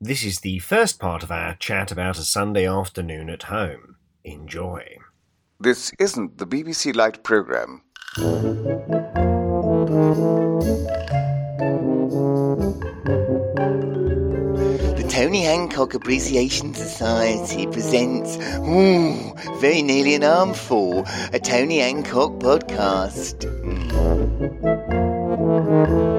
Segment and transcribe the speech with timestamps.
[0.00, 3.96] This is the first part of our chat about a Sunday afternoon at home.
[4.22, 4.98] Enjoy.
[5.58, 7.82] This isn't the BBC Light programme.
[14.94, 23.42] The Tony Hancock Appreciation Society presents, ooh, very nearly an armful, a Tony Hancock podcast.
[25.82, 26.17] Hmm.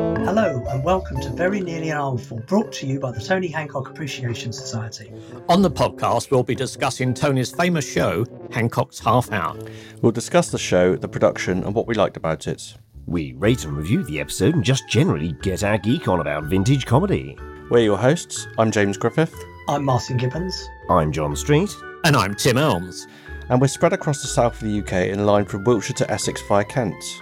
[0.89, 3.91] Hello and welcome to Very Nearly an Armful, brought to you by the Tony Hancock
[3.91, 5.13] Appreciation Society.
[5.47, 9.55] On the podcast, we'll be discussing Tony's famous show, Hancock's Half Hour.
[10.02, 12.73] We'll discuss the show, the production, and what we liked about it.
[13.05, 16.88] We rate and review the episode and just generally get our geek on about vintage
[16.88, 17.38] comedy.
[17.69, 18.47] We're your hosts.
[18.58, 19.35] I'm James Griffith,
[19.67, 20.67] I'm Martin Gibbons.
[20.89, 21.69] I'm Jon Street.
[22.03, 23.05] And I'm Tim Elms.
[23.49, 26.41] and we're spread across the south of the UK in line from Wiltshire to Essex
[26.47, 27.21] via Kent.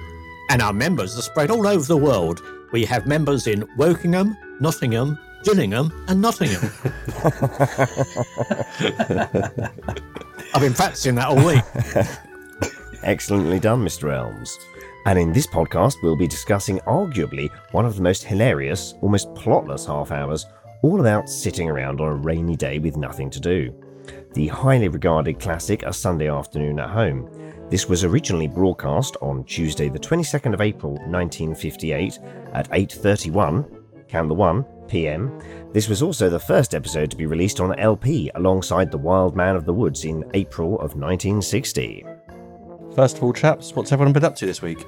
[0.49, 2.41] And our members are spread all over the world.
[2.77, 6.61] We have members in Wokingham, Nottingham, Gillingham, and Nottingham.
[10.53, 11.63] I've been practicing that all week.
[13.01, 14.13] Excellently done, Mr.
[14.13, 14.59] Elms.
[15.07, 19.87] And in this podcast, we'll be discussing arguably one of the most hilarious, almost plotless
[19.87, 20.45] half hours,
[20.83, 23.73] all about sitting around on a rainy day with nothing to do.
[24.33, 27.29] The highly regarded classic A Sunday Afternoon at Home.
[27.69, 32.19] This was originally broadcast on Tuesday, the 22nd of April 1958
[32.53, 33.65] at 8:31,
[34.07, 35.41] count the 1 p.m.
[35.73, 39.55] This was also the first episode to be released on LP alongside The Wild Man
[39.55, 42.05] of the Woods in April of 1960.
[42.95, 44.85] First of all, chaps, what's everyone been up to this week?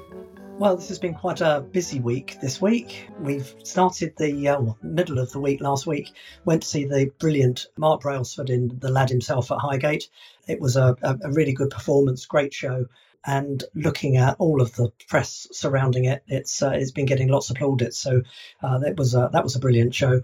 [0.60, 3.08] Well, this has been quite a busy week this week.
[3.18, 6.12] We've started the uh, middle of the week last week,
[6.44, 10.10] went to see the brilliant Mark Brailsford in The Lad Himself at Highgate.
[10.46, 12.84] It was a, a, a really good performance, great show.
[13.24, 17.48] And looking at all of the press surrounding it, it's uh, it's been getting lots
[17.48, 17.98] of plaudits.
[17.98, 18.20] So
[18.62, 20.20] uh, that was a, that was a brilliant show.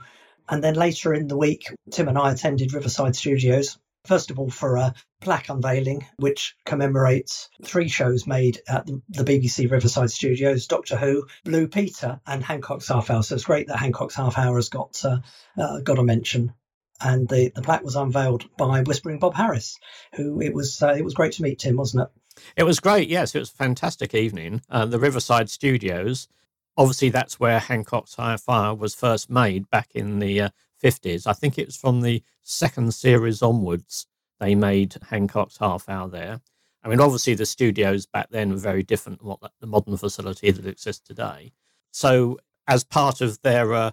[0.51, 3.79] And then later in the week, Tim and I attended Riverside Studios.
[4.07, 9.71] First of all, for a plaque unveiling, which commemorates three shows made at the, BBC
[9.71, 13.23] Riverside Studios Doctor Who, Blue Peter, and Hancock's Half Hour.
[13.23, 15.19] So it's great that Hancock's Half Hour has got, uh,
[15.59, 16.53] uh, got a mention.
[17.01, 19.79] And the, the plaque was unveiled by Whispering Bob Harris,
[20.15, 22.43] who it was uh, it was great to meet Tim, wasn't it?
[22.57, 23.35] It was great, yes.
[23.35, 24.63] It was a fantastic evening.
[24.71, 26.29] Uh, the Riverside Studios,
[26.77, 30.49] obviously, that's where Hancock's Half Hour was first made back in the uh,
[30.83, 31.27] 50s.
[31.27, 34.07] I think it was from the second series onwards
[34.39, 36.41] they made Hancock's Half Hour there.
[36.85, 40.51] I mean, obviously, the studios back then were very different from what the modern facility
[40.51, 41.53] that exists today.
[41.91, 42.39] So,
[42.69, 43.91] as part of their uh,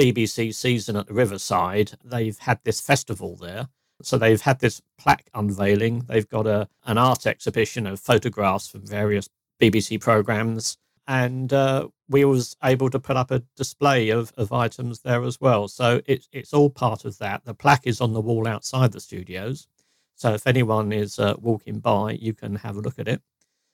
[0.00, 3.68] BBC season at the Riverside, they've had this festival there.
[4.02, 6.04] So they've had this plaque unveiling.
[6.08, 9.28] They've got a an art exhibition of photographs from various
[9.60, 10.76] BBC programs,
[11.06, 15.40] and uh, we was able to put up a display of, of items there as
[15.40, 15.68] well.
[15.68, 17.44] So it's it's all part of that.
[17.44, 19.66] The plaque is on the wall outside the studios,
[20.14, 23.20] so if anyone is uh, walking by, you can have a look at it.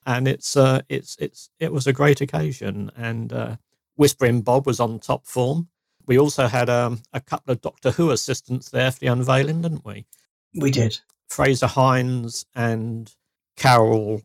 [0.07, 3.57] And it's uh, it's it's it was a great occasion, and uh,
[3.97, 5.69] Whispering Bob was on top form.
[6.07, 9.85] We also had um, a couple of Doctor Who assistants there for the unveiling, didn't
[9.85, 10.07] we?
[10.55, 10.99] We did.
[11.29, 13.15] Frazer Hines and
[13.57, 14.23] Carol.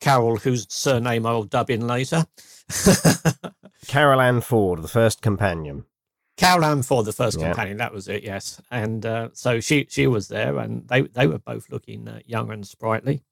[0.00, 2.24] Carol, whose surname I'll dub in later.
[3.86, 5.84] Carol Ann Ford, the first companion.
[6.36, 7.46] Carol Ann Ford, the first Yeah.
[7.48, 8.60] companion, that was it, yes.
[8.70, 12.50] And uh, so she she was there, and they they were both looking uh, young
[12.52, 13.22] and sprightly.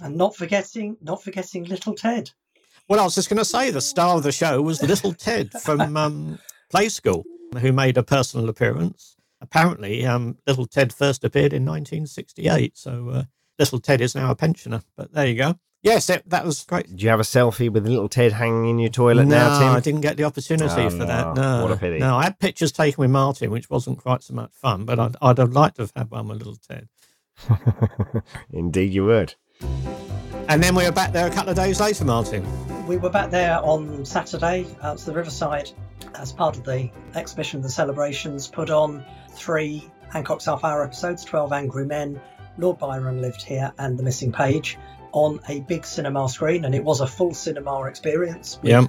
[0.00, 2.30] And not forgetting not forgetting little Ted.
[2.88, 5.50] Well, I was just going to say the star of the show was Little Ted
[5.52, 6.38] from um,
[6.70, 7.24] Play School,
[7.60, 9.16] who made a personal appearance.
[9.40, 13.22] Apparently, um, Little Ted first appeared in 1968, so uh,
[13.58, 14.82] Little Ted is now a pensioner.
[14.96, 15.58] But there you go.
[15.86, 16.96] Yes, it, that was great.
[16.96, 19.68] Do you have a selfie with little Ted hanging in your toilet no, now, Tim?
[19.68, 21.06] I didn't get the opportunity Oh, for no.
[21.06, 21.36] that.
[21.36, 21.98] No, What a pity.
[22.00, 25.16] No, I had pictures taken with Martin, which wasn't quite so much fun, but I'd,
[25.22, 26.88] I'd have liked to have had one with Little Ted.
[28.52, 29.36] Indeed, you would.
[30.48, 32.44] And then we were back there a couple of days later, Martin.
[32.88, 35.70] We were back there on Saturday at the Riverside
[36.16, 41.52] as part of the exhibition, the celebrations, put on three Hancock's Half Hour episodes 12
[41.52, 42.20] Angry Men,
[42.58, 44.78] Lord Byron Lived Here, and The Missing Page
[45.16, 46.64] on a big cinema screen.
[46.66, 48.86] And it was a full cinema experience with Yeah.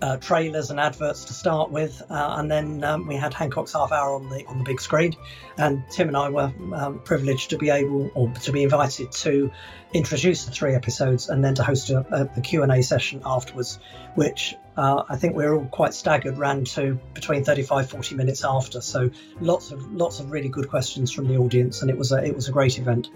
[0.00, 2.00] uh, trailers and adverts to start with.
[2.08, 5.14] Uh, and then um, we had Hancock's Half Hour on the, on the big screen.
[5.58, 9.50] And Tim and I were um, privileged to be able or to be invited to
[9.92, 13.78] introduce the three episodes and then to host a, a, a Q&A session afterwards,
[14.14, 18.42] which uh, I think we were all quite staggered, ran to between 35 40 minutes
[18.44, 18.80] after.
[18.80, 19.10] So
[19.40, 22.34] lots of lots of really good questions from the audience, and it was a it
[22.34, 23.08] was a great event.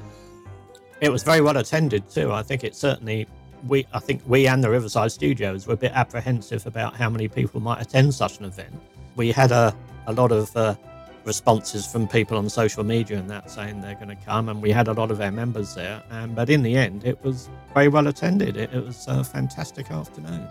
[1.03, 2.31] It was very well attended too.
[2.31, 3.27] I think it certainly
[3.67, 7.27] we I think we and the Riverside Studios were a bit apprehensive about how many
[7.27, 8.81] people might attend such an event.
[9.17, 9.75] We had a,
[10.07, 10.77] a lot of uh,
[11.25, 14.71] responses from people on social media and that saying they're going to come, and we
[14.71, 16.01] had a lot of our members there.
[16.11, 18.57] And but in the end, it was very well attended.
[18.57, 20.47] It, it was a fantastic afternoon.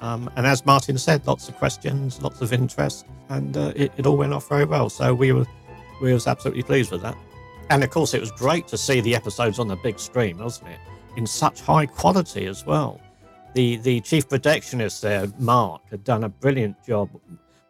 [0.00, 4.04] Um, and as Martin said, lots of questions, lots of interest, and uh, it, it
[4.04, 4.90] all went off very well.
[4.90, 5.46] So we were
[6.02, 7.16] we was absolutely pleased with that.
[7.72, 10.68] And of course, it was great to see the episodes on the big screen, wasn't
[10.68, 10.78] it?
[11.16, 13.00] In such high quality as well.
[13.54, 17.08] The the chief protectionist there, Mark, had done a brilliant job.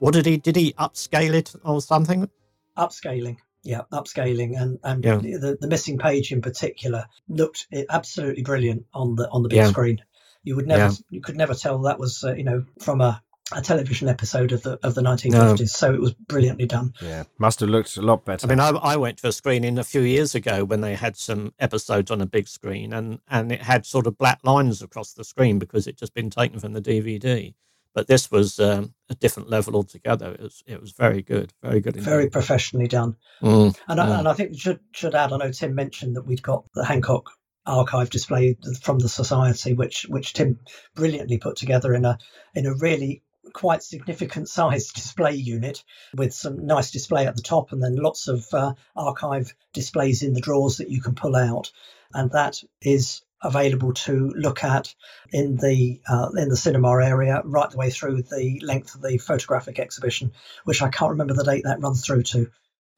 [0.00, 2.28] What did he did he upscale it or something?
[2.76, 3.36] Upscaling.
[3.62, 5.18] Yeah, upscaling and and Yeah.
[5.18, 9.68] the, the missing page in particular looked absolutely brilliant on the on the big Yeah.
[9.68, 10.02] screen.
[10.42, 10.92] You would never Yeah.
[11.10, 13.22] you could never tell that was uh, you know from a,
[13.54, 15.68] a television episode of the of the 1950s.
[15.70, 16.92] So it was brilliantly done.
[17.02, 18.46] Yeah, must have looked a lot better.
[18.46, 21.16] I mean, I, I went to a screening a few years ago when they had
[21.16, 25.12] some episodes on a big screen, and and it had sort of black lines across
[25.12, 27.54] the screen because it just been taken from the DVD.
[27.94, 30.32] But this was um, a different level altogether.
[30.32, 31.96] It was it was very good, very good.
[31.96, 33.16] Very professionally done.
[33.42, 34.18] Mm, And, I, Mm.
[34.20, 35.30] and I think should should add.
[35.32, 37.28] I know Tim mentioned that we'd got the Hancock
[37.66, 40.58] archive display from the society, which which Tim
[40.94, 42.16] brilliantly put together in a
[42.54, 45.82] in a really quite significant sized display unit
[46.16, 50.34] with some nice display at the top and then lots of uh, archive displays in
[50.34, 51.70] the drawers that you can pull out
[52.14, 54.94] and that is available to look at
[55.32, 59.18] in the uh, in the cinema area right the way through the length of the
[59.18, 60.32] photographic exhibition
[60.64, 62.50] which I can't remember the date that runs through to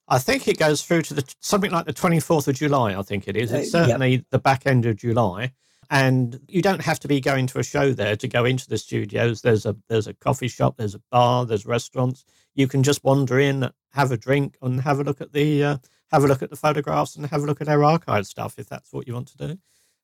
[0.06, 2.94] I think it goes through to the something like the twenty fourth of July.
[2.94, 3.52] I think it is.
[3.52, 3.86] Uh, It's yeah.
[3.86, 5.52] certainly the back end of July,
[5.90, 8.78] and you don't have to be going to a show there to go into the
[8.78, 9.42] studios.
[9.42, 12.24] There's a there's a coffee shop, there's a bar, there's restaurants.
[12.54, 15.78] You can just wander in, have a drink, and have a look at the uh,
[16.12, 18.68] have a look at the photographs and have a look at our archive stuff if
[18.68, 19.58] that's what you want to do.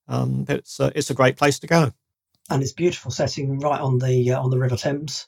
[0.08, 1.92] Um, it's a, it's a great place to go.
[2.50, 5.26] and it's beautiful setting right on the uh, on the River Thames.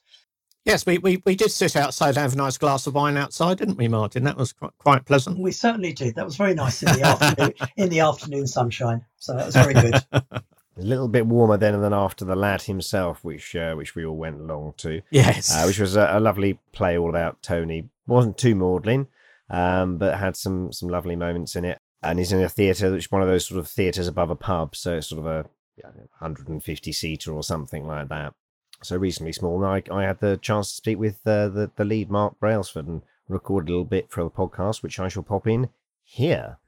[0.64, 3.58] Yes, we, we, we did sit outside and have a nice glass of wine outside,
[3.58, 4.22] didn't we, Martin?
[4.24, 5.40] That was quite, quite pleasant.
[5.40, 6.14] We certainly did.
[6.14, 9.04] That was very nice in the afternoon in the afternoon sunshine.
[9.16, 9.94] So that was very good.
[10.12, 10.42] a
[10.76, 14.40] little bit warmer then than after the lad himself, which uh, which we all went
[14.40, 15.52] along to, Yes.
[15.52, 17.88] uh, which was a, a lovely play all about Tony.
[18.06, 19.08] wasn't too maudlin,
[19.50, 21.78] um, but had some some lovely moments in it.
[22.04, 24.36] And he's in a theatre, which is one of those sort of theatres above a
[24.36, 25.44] pub, so it's sort of a
[25.76, 25.86] yeah,
[26.18, 28.34] 150 seater or something like that.
[28.82, 29.62] So reasonably small.
[29.64, 32.86] And I, I had the chance to speak with uh, the the lead, Mark Brailsford,
[32.86, 35.68] and record a little bit for the podcast, which I shall pop in
[36.02, 36.58] here.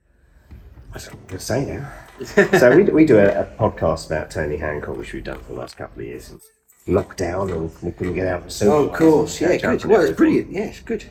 [0.93, 1.93] That's what I'm going to say now.
[2.59, 5.59] so we, we do a, a podcast about Tony Hancock, which we've done for the
[5.59, 6.33] last couple of years.
[6.87, 8.73] Lockdown, and we couldn't get out and so.
[8.73, 9.85] Oh, of course, yeah, good.
[9.87, 10.53] Well, it's brilliant.
[10.53, 11.05] Yes, good.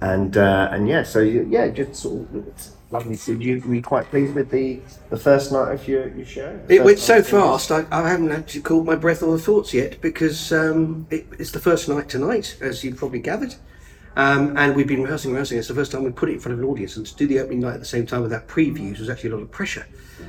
[0.00, 3.16] And uh, and yeah, so you- yeah, just sort of it's lovely.
[3.16, 6.60] So you were you quite pleased with the the first night of your, your show?
[6.68, 7.70] It went so fast.
[7.70, 11.60] I, I haven't actually caught my breath or thoughts yet because um, it, it's the
[11.60, 13.54] first night tonight, as you probably gathered.
[14.16, 15.58] Um, and we've been rehearsing, rehearsing.
[15.58, 17.26] It's the first time we put it in front of an audience, and to do
[17.26, 19.86] the opening night at the same time without previews was actually a lot of pressure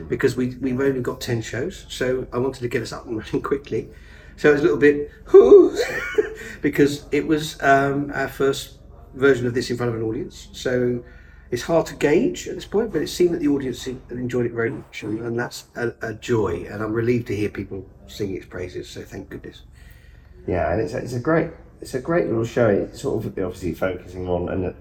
[0.08, 1.86] because we we've only got ten shows.
[1.90, 3.90] So I wanted to get us up and running quickly.
[4.38, 5.78] So it was a little bit whoo,
[6.62, 8.80] because it was um, our first
[9.14, 10.48] version of this in front of an audience.
[10.54, 11.04] So
[11.52, 14.54] it's hard to gauge at this point, but it seemed that the audience enjoyed it
[14.54, 16.66] very much, and, and that's a, a joy.
[16.70, 18.90] And I'm relieved to hear people singing its praises.
[18.90, 19.64] So thank goodness.
[20.48, 21.52] Yeah, and it's a, it's a great
[21.82, 22.70] it's a great little show.
[22.70, 24.76] It's sort of obviously focusing on and the,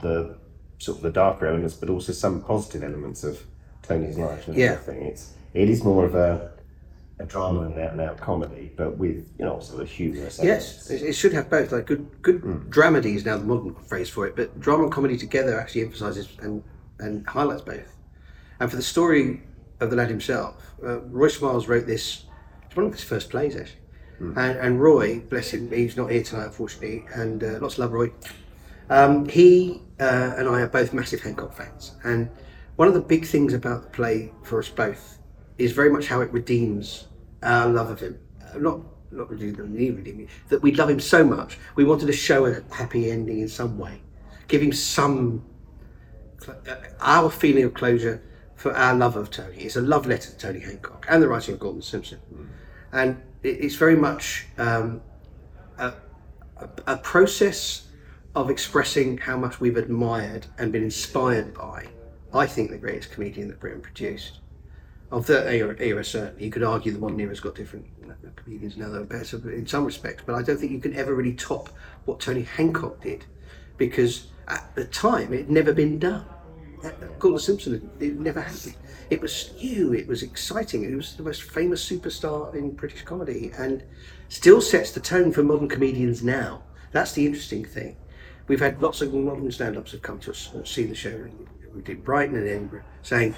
[0.00, 0.38] the
[0.78, 3.42] sort of the darker elements, but also some positive elements of
[3.82, 4.72] Tony's life and Yeah.
[4.72, 5.02] everything.
[5.06, 6.52] It's it is more of a
[7.18, 10.40] a drama and out and out comedy, but with you know sort of humorous.
[10.42, 11.72] Yes, it, it should have both.
[11.72, 15.16] Like good, good dramedy is now the modern phrase for it, but drama and comedy
[15.16, 16.62] together actually emphasises and
[16.98, 17.96] and highlights both.
[18.60, 19.42] And for the story
[19.80, 22.24] of the lad himself, uh, Roy Smiles wrote this.
[22.66, 23.78] It's one of his first plays actually.
[24.20, 27.92] And, and Roy, bless him, he's not here tonight unfortunately, and uh, lots of love,
[27.92, 28.12] Roy.
[28.88, 32.30] Um, he uh, and I are both massive Hancock fans, and
[32.76, 35.18] one of the big things about the play for us both
[35.64, 37.06] is very much how it redeems
[37.42, 38.18] our love of him.
[38.42, 41.58] Uh, Not not redeem him, he redeem him, that we love him so much.
[41.76, 44.00] We wanted to show a happy ending in some way,
[44.48, 45.44] give him some
[46.48, 48.22] uh, our feeling of closure
[48.54, 49.58] for our love of Tony.
[49.58, 52.20] It's a love letter to Tony Hancock and the writing of Galton Simpson,
[52.92, 55.02] and it, it's very much um,
[55.76, 55.92] a,
[56.56, 57.88] a, a process
[58.34, 61.86] of expressing how much we've admired and been inspired by.
[62.32, 64.40] I think the greatest comedian that Britain produced.
[65.12, 65.46] Of the
[65.78, 66.46] era, certainly.
[66.46, 67.86] You could argue the modern era's got different
[68.36, 71.14] comedians now that are better in some respects, but I don't think you can ever
[71.14, 71.68] really top
[72.04, 73.24] what Tony Hancock did
[73.76, 76.24] because at the time it had never been done.
[76.84, 76.90] Uh,
[77.20, 78.74] Galton Simpson, it never happened.
[79.10, 83.52] It was new, it was exciting, it was the most famous superstar in British comedy
[83.56, 83.84] and
[84.28, 86.62] still sets the tone for modern comedians now.
[86.90, 87.96] That's the interesting thing.
[88.48, 91.26] we've had lots of modern stand-ups have come to us and see the show.
[91.74, 93.34] We did Brighton and Edinburgh, saying,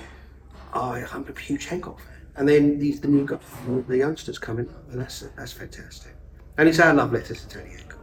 [0.74, 3.40] oh, "I'm a huge Hancock fan," and then these the new guys,
[3.88, 6.12] the youngsters coming up, and that's that's fantastic.
[6.58, 7.98] And it's our love letter to Tony Hancock.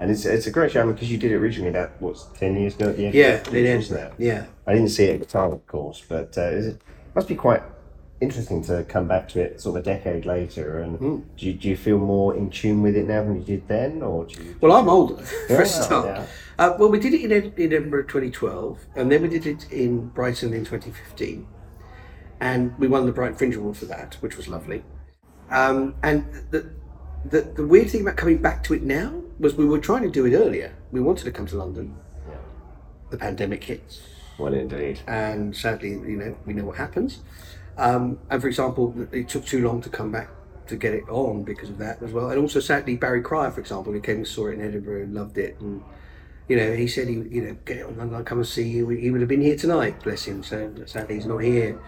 [0.00, 2.74] And it's it's a great show because you did it originally about what's ten years
[2.74, 2.88] ago.
[2.90, 3.92] at the end Yeah, it is.
[4.18, 4.46] Yeah.
[4.66, 6.82] I didn't see it at the time, of course, but uh, is it
[7.14, 7.62] must be quite
[8.20, 10.78] interesting to come back to it sort of a decade later.
[10.80, 11.16] And Hmm.
[11.36, 14.02] do, you, do you feel more in tune with it now than you did then,
[14.02, 14.56] or do you?
[14.60, 16.28] Well, I'm older for Yeah, a start.
[16.58, 20.54] Uh, well, we did it in Edinburgh 2012, and then we did it in Brighton
[20.54, 21.46] in 2015,
[22.44, 24.84] and we won the Brighton Fringe Award for that, which was lovely.
[25.50, 26.70] Um, and the,
[27.24, 30.10] the the weird thing about coming back to it now was we were trying to
[30.10, 30.74] do it earlier.
[30.92, 31.96] We wanted to come to London.
[32.28, 32.36] Yeah.
[33.10, 34.00] The pandemic hits,
[34.38, 35.00] Well, indeed.
[35.06, 37.20] and sadly, you know, we know what happens.
[37.78, 40.28] Um, and for example, it took too long to come back
[40.66, 42.30] to get it on because of that as well.
[42.30, 45.14] And also, sadly, Barry Cryer, for example, who came and saw it in Edinburgh and
[45.14, 45.82] loved it, and
[46.48, 48.68] you know, he said he, you know, get it on London, I'll come and see
[48.68, 48.88] you.
[48.90, 50.42] He would have been here tonight, bless him.
[50.42, 51.80] So sadly, he's not here.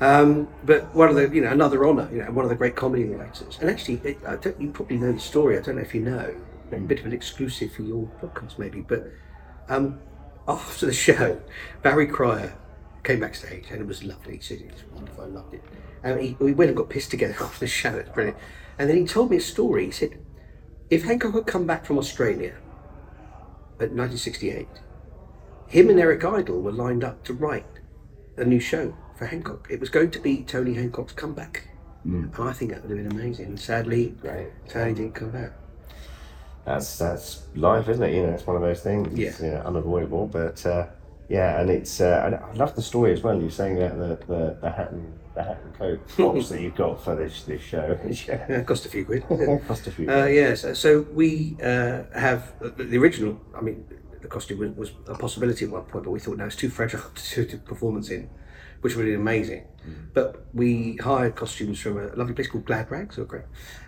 [0.00, 2.74] Um, but one of the, you know, another honour, you know, one of the great
[2.74, 3.58] comedy writers.
[3.60, 5.58] And actually, it, I don't, you probably know the story.
[5.58, 6.34] I don't know if you know.
[6.72, 8.80] A bit of an exclusive for your podcast, maybe.
[8.80, 9.08] But
[9.68, 9.98] um,
[10.46, 11.40] after the show,
[11.82, 12.56] Barry Cryer
[13.02, 14.36] came backstage and it was lovely.
[14.36, 15.64] He said it was wonderful, I loved it.
[16.02, 17.96] And he, we went and got pissed together after the show.
[17.96, 18.38] It's brilliant.
[18.78, 19.86] And then he told me a story.
[19.86, 20.18] He said,
[20.88, 22.54] if Hancock had come back from Australia
[23.78, 24.68] at 1968,
[25.66, 27.66] him and Eric Idle were lined up to write
[28.36, 29.68] a new show for Hancock.
[29.70, 31.68] It was going to be Tony Hancock's comeback.
[32.04, 33.46] And I think that would have been amazing.
[33.46, 34.48] And sadly, Great.
[34.66, 35.52] Tony didn't come back.
[36.64, 38.14] That's that's life, isn't it?
[38.14, 39.18] You know, it's one of those things.
[39.18, 39.32] Yeah.
[39.38, 40.86] You know, unavoidable, but uh,
[41.28, 42.00] yeah, and it's.
[42.00, 43.38] Uh, and I love the story as well.
[43.38, 46.74] You're saying about the the, the hat and the hat and coat box that you've
[46.74, 47.98] got for this this show.
[48.06, 48.46] yeah.
[48.48, 49.24] Yeah, it cost a few quid.
[49.68, 50.10] Cost a few.
[50.10, 53.38] Uh, yes, uh, so we uh, have the, the original.
[53.54, 53.84] I mean,
[54.22, 56.70] the costume was, was a possibility at one point, but we thought no, it's too
[56.70, 58.30] fragile to do performance in,
[58.80, 59.66] which would really amazing.
[60.12, 63.44] But we hired costumes from a lovely place called Glad Rags, who are great,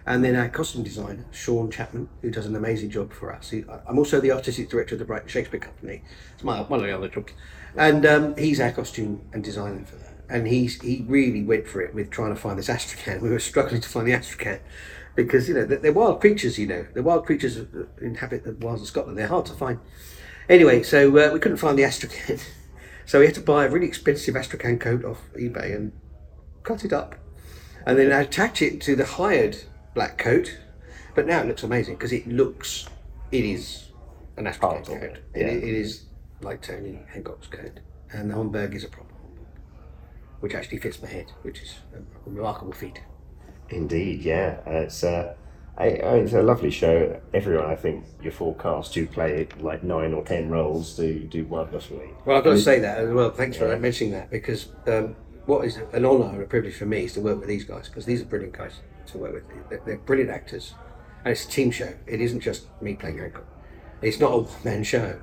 [0.06, 3.50] and then our costume designer Sean Chapman, who does an amazing job for us.
[3.50, 6.02] He, I'm also the artistic director of the Brighton Shakespeare Company.
[6.34, 7.32] It's my one of the other jobs,
[7.76, 10.14] and um, he's our costume and designer for that.
[10.28, 13.20] And he's he really went for it with trying to find this astrakhan.
[13.20, 14.60] We were struggling to find the astrakhan
[15.14, 16.58] because you know they're, they're wild creatures.
[16.58, 19.18] You know, they're wild creatures that inhabit the wilds of Scotland.
[19.18, 19.78] They're hard to find.
[20.48, 22.38] Anyway, so uh, we couldn't find the astrakhan,
[23.06, 25.92] so we had to buy a really expensive astrakhan coat off eBay and
[26.62, 27.16] cut it up,
[27.86, 29.56] and then attach it to the hired
[29.94, 30.58] black coat.
[31.14, 32.86] But now it looks amazing because it looks,
[33.30, 33.88] it is
[34.36, 35.02] an astrakhan coat.
[35.02, 36.04] it, It- it is
[36.40, 37.80] like Tony Hancock's coat,
[38.12, 39.46] and the Homburg is a proper Homburg,
[40.40, 43.00] which actually fits my head, which is a remarkable feat.
[43.68, 44.60] Indeed, yeah.
[44.66, 45.34] And It's uh,
[45.78, 47.20] it's a lovely show.
[47.32, 51.44] Everyone, I think, your full cast do play like nine or ten roles, do do
[51.44, 52.10] wonderfully.
[52.24, 53.30] Well, I've got to say that as well.
[53.30, 57.04] Thanks for mentioning that because um, what is an honour and a privilege for me
[57.04, 59.44] is to work with these guys because these are brilliant guys to work with.
[59.70, 60.74] They're, they're brilliant actors,
[61.24, 61.92] and it's a team show.
[62.06, 63.46] It isn't just me playing Hancock.
[64.02, 65.20] It's not a one-man show,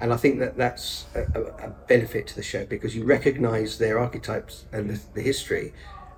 [0.00, 3.76] and I think that that's a, a, a benefit to the show because you recognise
[3.76, 5.74] their archetypes and the, the history.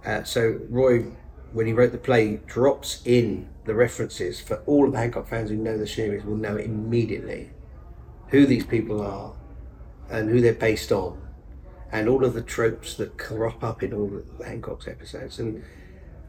[0.06, 1.06] Uh, so Roy,
[1.54, 5.50] when he wrote the play, drops in the references for all of the Hancock fans
[5.50, 7.50] who know the series will know immediately
[8.28, 9.32] who these people are
[10.10, 11.22] and who they're based on,
[11.92, 15.38] and all of the tropes that crop up in all the Hancock's episodes.
[15.38, 15.62] And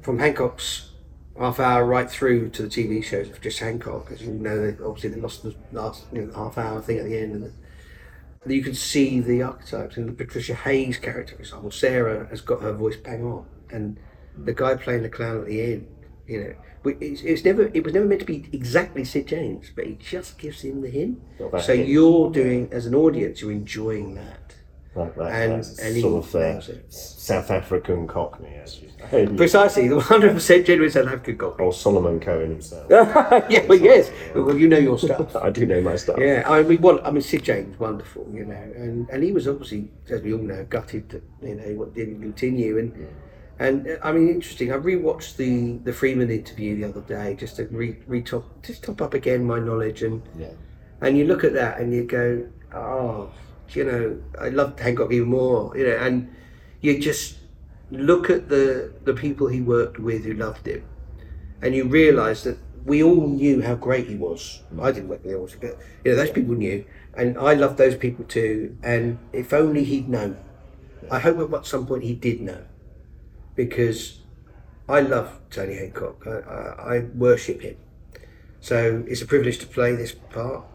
[0.02, 0.92] from Hancock's
[1.38, 5.10] half hour right through to the TV shows of just Hancock, as you know, obviously
[5.10, 7.52] they lost the last you know, half hour thing at the end, and
[8.46, 9.98] the, you can see the archetypes.
[9.98, 13.98] And the Patricia Hayes character, for example, Sarah has got her voice bang on, and
[14.38, 15.88] the guy playing the clown at the end,
[16.28, 16.54] you know.
[17.00, 17.72] It's, it's never.
[17.74, 20.90] It was never meant to be exactly Sid James, but he just gives him the
[20.90, 21.20] hint.
[21.40, 21.88] So hint.
[21.88, 24.46] you're doing, as an audience, you're enjoying that.
[24.96, 26.62] And- and he sort of uh.
[26.90, 29.28] South African Cockney, as you say.
[29.36, 31.60] Precisely, the 100% genuine South African cock.
[31.60, 32.86] or Solomon Cohen himself.
[32.90, 34.12] yeah, well, yes.
[34.34, 35.36] Well, you know your stuff.
[35.36, 36.18] I do know my stuff.
[36.20, 39.48] Yeah, I mean, well, I mean, Sid James, wonderful, you know, and, and he was
[39.48, 43.08] obviously, as we all know, gutted that you know what didn't continue, and
[43.60, 44.72] and uh, I mean, interesting.
[44.72, 48.84] I rewatched the the Freeman interview the other day just to re, re top just
[48.84, 50.50] top up again my knowledge, and Yeah.
[51.02, 53.32] and you look at that and you go, oh,
[53.70, 56.34] you know, I loved Hancock even more, you know, and
[56.82, 57.38] you just
[57.92, 60.84] look at the the people he worked with who loved him,
[61.62, 64.62] and you realise that we all knew how great he was.
[64.80, 66.86] I didn't work with him, but you know, those people knew,
[67.16, 68.78] and I loved those people too.
[68.84, 70.38] And if only he'd known,
[71.10, 72.62] I hope at some point he did know,
[73.56, 74.20] because
[74.88, 76.26] I love Tony Hancock.
[76.28, 77.78] I, I, I worship him.
[78.60, 80.66] So it's a privilege to play this part.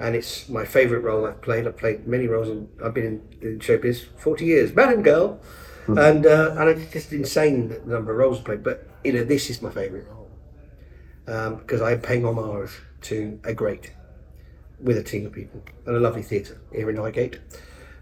[0.00, 1.66] and it's my favourite role I've played.
[1.66, 5.38] I've played many roles, and I've been in, in showbiz forty years, Madam Girl,
[5.86, 8.62] and uh, and it's just insane the number of roles I've played.
[8.64, 10.30] But you know, this is my favourite role
[11.28, 12.70] um, because I'm paying homage
[13.02, 13.92] to a great
[14.80, 17.38] with a team of people and a lovely theatre here in Highgate.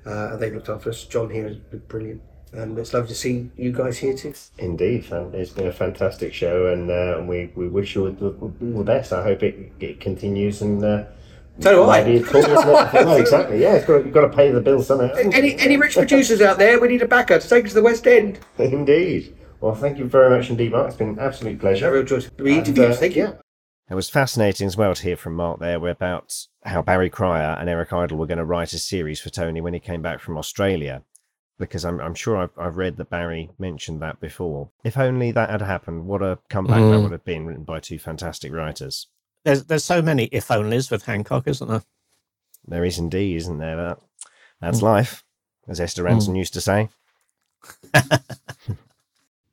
[0.06, 1.04] Uh, and they've looked after us.
[1.04, 2.22] John here has been brilliant,
[2.52, 4.35] and it's lovely to see you guys here too.
[4.59, 8.31] Indeed, fan- it's been a fantastic show, and uh, we, we wish you all the,
[8.61, 9.12] the best.
[9.12, 10.83] I hope it, it continues and.
[10.85, 11.05] Uh,
[11.61, 12.05] So do I.
[12.05, 13.61] maybe cool, no, exactly.
[13.61, 15.12] Yeah, it's got, you've got to pay the bill somehow.
[15.14, 16.78] Any any rich producers out there?
[16.81, 18.38] We need a backer to take us to the West End.
[18.59, 19.35] Indeed.
[19.61, 20.87] Well, thank you very much indeed, Mark.
[20.87, 21.90] It's been an absolute A pleasure.
[21.93, 22.97] real joy Three And, interviews.
[22.97, 23.23] uh, Thank you.
[23.25, 23.33] yeah.
[23.90, 27.69] It was fascinating as well to hear from Mark there about how Barry Cryer and
[27.69, 30.38] Eric Idle were going to write a series for Tony when he came back from
[30.38, 31.02] Australia.
[31.58, 34.68] Because I'm, I'm sure I've, I've read that Barry mentioned that before.
[34.84, 37.02] If only that had happened, what a comeback that Mm.
[37.02, 39.08] would have been written by two fantastic writers.
[39.44, 41.82] There's there's so many if onlys with Hancock, isn't there?
[42.66, 43.76] There is indeed, isn't there?
[43.76, 43.98] That
[44.60, 45.24] that's life,
[45.66, 46.88] as Esther Rantzen used to say.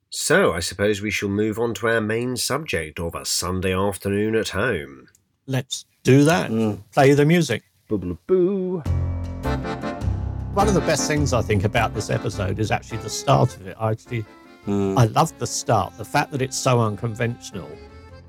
[0.09, 4.35] so I suppose we shall move on to our main subject of a Sunday afternoon
[4.35, 5.07] at home.
[5.47, 6.49] Let's do that.
[6.93, 7.63] Play the music.
[7.87, 8.83] Boo boo boo.
[10.55, 13.67] One of the best things I think about this episode is actually the start of
[13.67, 13.75] it.
[13.77, 14.23] I actually,
[14.65, 15.97] I love the start.
[15.97, 17.69] The fact that it's so unconventional,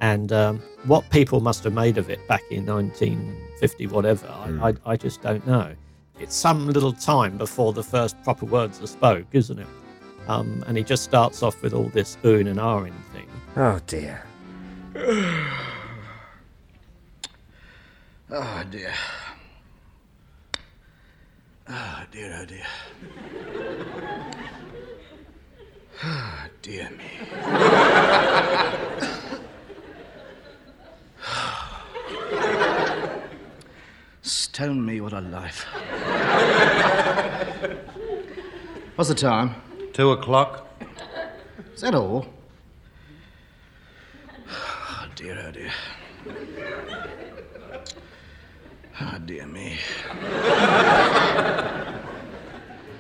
[0.01, 4.27] and um, what people must have made of it back in 1950, whatever.
[4.27, 5.73] I, I, I just don't know.
[6.19, 9.69] It's some little time before the first proper words are spoke, isn't it?
[10.27, 13.29] Um, and he just starts off with all this oon and ahhing thing.
[13.55, 14.25] Oh dear.
[18.33, 18.95] Oh dear.
[21.69, 22.67] Oh dear, oh dear.
[26.05, 27.11] Oh dear me.
[34.23, 35.67] Stone me, what a life.
[38.95, 39.57] What's the time?
[39.93, 40.69] Two o'clock.
[41.75, 42.27] Is that all?
[44.49, 45.73] Oh dear, oh dear.
[49.01, 49.79] Oh dear me.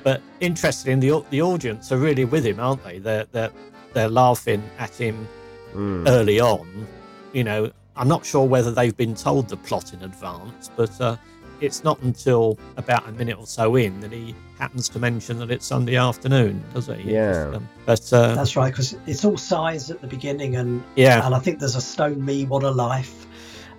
[0.02, 2.98] But interesting, the the audience are really with him, aren't they?
[2.98, 3.50] They're they're
[3.92, 5.26] they're laughing at him
[5.74, 6.86] early on.
[7.32, 11.16] You know, I'm not sure whether they've been told the plot in advance, but uh,
[11.60, 15.50] it's not until about a minute or so in that he happens to mention that
[15.50, 17.12] it's Sunday afternoon, does he?
[17.12, 17.52] Yeah.
[17.54, 21.34] um, but uh, That's right, because it's all size at the beginning, and yeah, and
[21.34, 23.26] I think there's a stone me, what a life.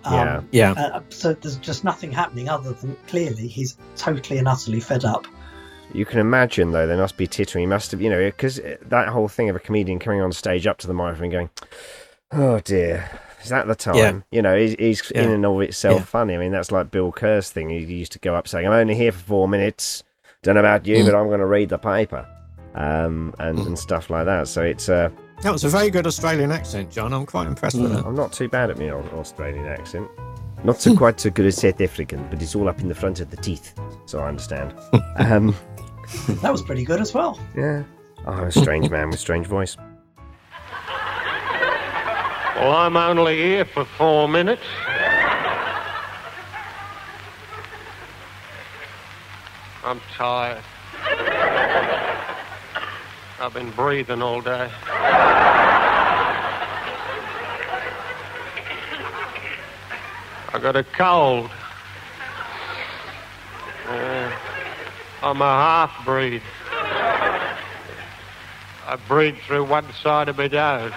[0.08, 0.74] Um, Yeah.
[0.76, 5.06] yeah, Uh, so there's just nothing happening other than clearly he's totally and utterly fed
[5.06, 5.26] up.
[5.93, 7.62] You can imagine, though, there must be tittering.
[7.62, 10.67] He must have, you know, because that whole thing of a comedian coming on stage
[10.67, 11.50] up to the microphone going,
[12.32, 13.10] oh dear,
[13.41, 13.96] is that the time?
[13.98, 14.22] Yeah.
[14.32, 16.06] You know, he's, he's in and of itself Yeah.
[16.06, 16.36] funny.
[16.36, 17.70] I mean, that's like Bill Kerr's thing.
[17.70, 20.04] He used to go up saying, I'm only here for four minutes.
[20.43, 22.28] Don't know about you, but I'm going to read the paper.
[22.76, 24.48] Um, and, and stuff like that.
[24.48, 25.10] So it's, uh,
[25.41, 27.13] that was a very good Australian accent, Jon.
[27.13, 28.04] I'm quite impressed with it.
[28.06, 30.10] I'm not too bad at my Australian accent.
[30.63, 33.19] Not so quite so good as South African, but it's all up in the front
[33.19, 33.73] of the teeth,
[34.06, 34.73] so I understand.
[35.17, 35.56] um,
[36.41, 37.39] That was pretty good as well.
[37.56, 37.84] yeah.
[38.26, 39.78] Oh, I'm a strange man with strange voice.
[42.56, 44.63] Well, I'm only here for four minutes.
[49.84, 50.63] I'm tired.
[53.39, 54.71] I've been breathing all day.
[60.54, 61.52] I got a cold.
[63.88, 64.32] Uh,
[65.21, 66.41] I'm a half breed.
[68.88, 70.93] I breathe through one side of my nose.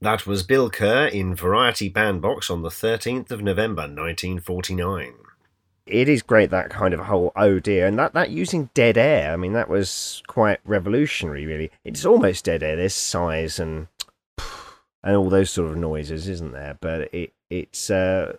[0.00, 5.12] That was Bill Kerr in Variety Bandbox on the 13th of November 1949.
[5.90, 9.32] It is great that kind of whole oh dear, and that, that using dead air,
[9.32, 11.70] I mean, that was quite revolutionary, really.
[11.84, 13.88] It's almost dead air, there's sighs and
[15.02, 16.76] and all those sort of noises, isn't there?
[16.80, 18.36] But it it's uh,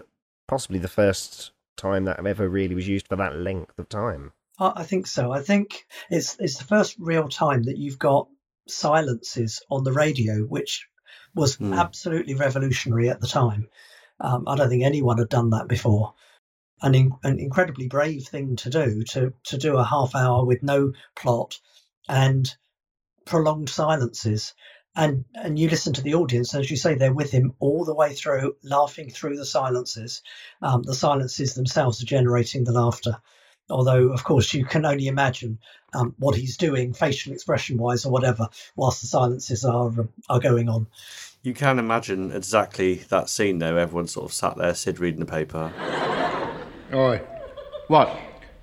[0.47, 4.31] possibly the first time that ever really was used for that length of time.
[4.59, 5.31] I think so.
[5.31, 8.27] I think it's it's the first real time that you've got
[8.67, 10.87] silences on the radio, which
[11.33, 11.73] was Hmm.
[11.73, 13.67] absolutely revolutionary at the time.
[14.19, 16.13] Um, I don't think anyone had done that before.
[16.83, 20.63] An, in, an incredibly brave thing to do to to do a half hour with
[20.63, 21.59] no plot
[22.09, 22.53] and
[23.25, 24.53] prolonged silences.
[24.95, 27.95] And and you listen to the audience, as you say, they're with him all the
[27.95, 30.21] way through, laughing through the silences.
[30.61, 33.17] Um, the silences themselves are generating the laughter
[33.69, 35.57] although of course you can only imagine
[35.93, 40.39] um, what he's doing facial expression wise or whatever whilst the silences are um, are
[40.39, 40.87] going on
[41.43, 43.75] You can imagine exactly that scene though.
[43.75, 45.73] Everyone sort of sat there, Sid reading the paper.
[46.93, 47.21] Oi.
[47.87, 48.19] What?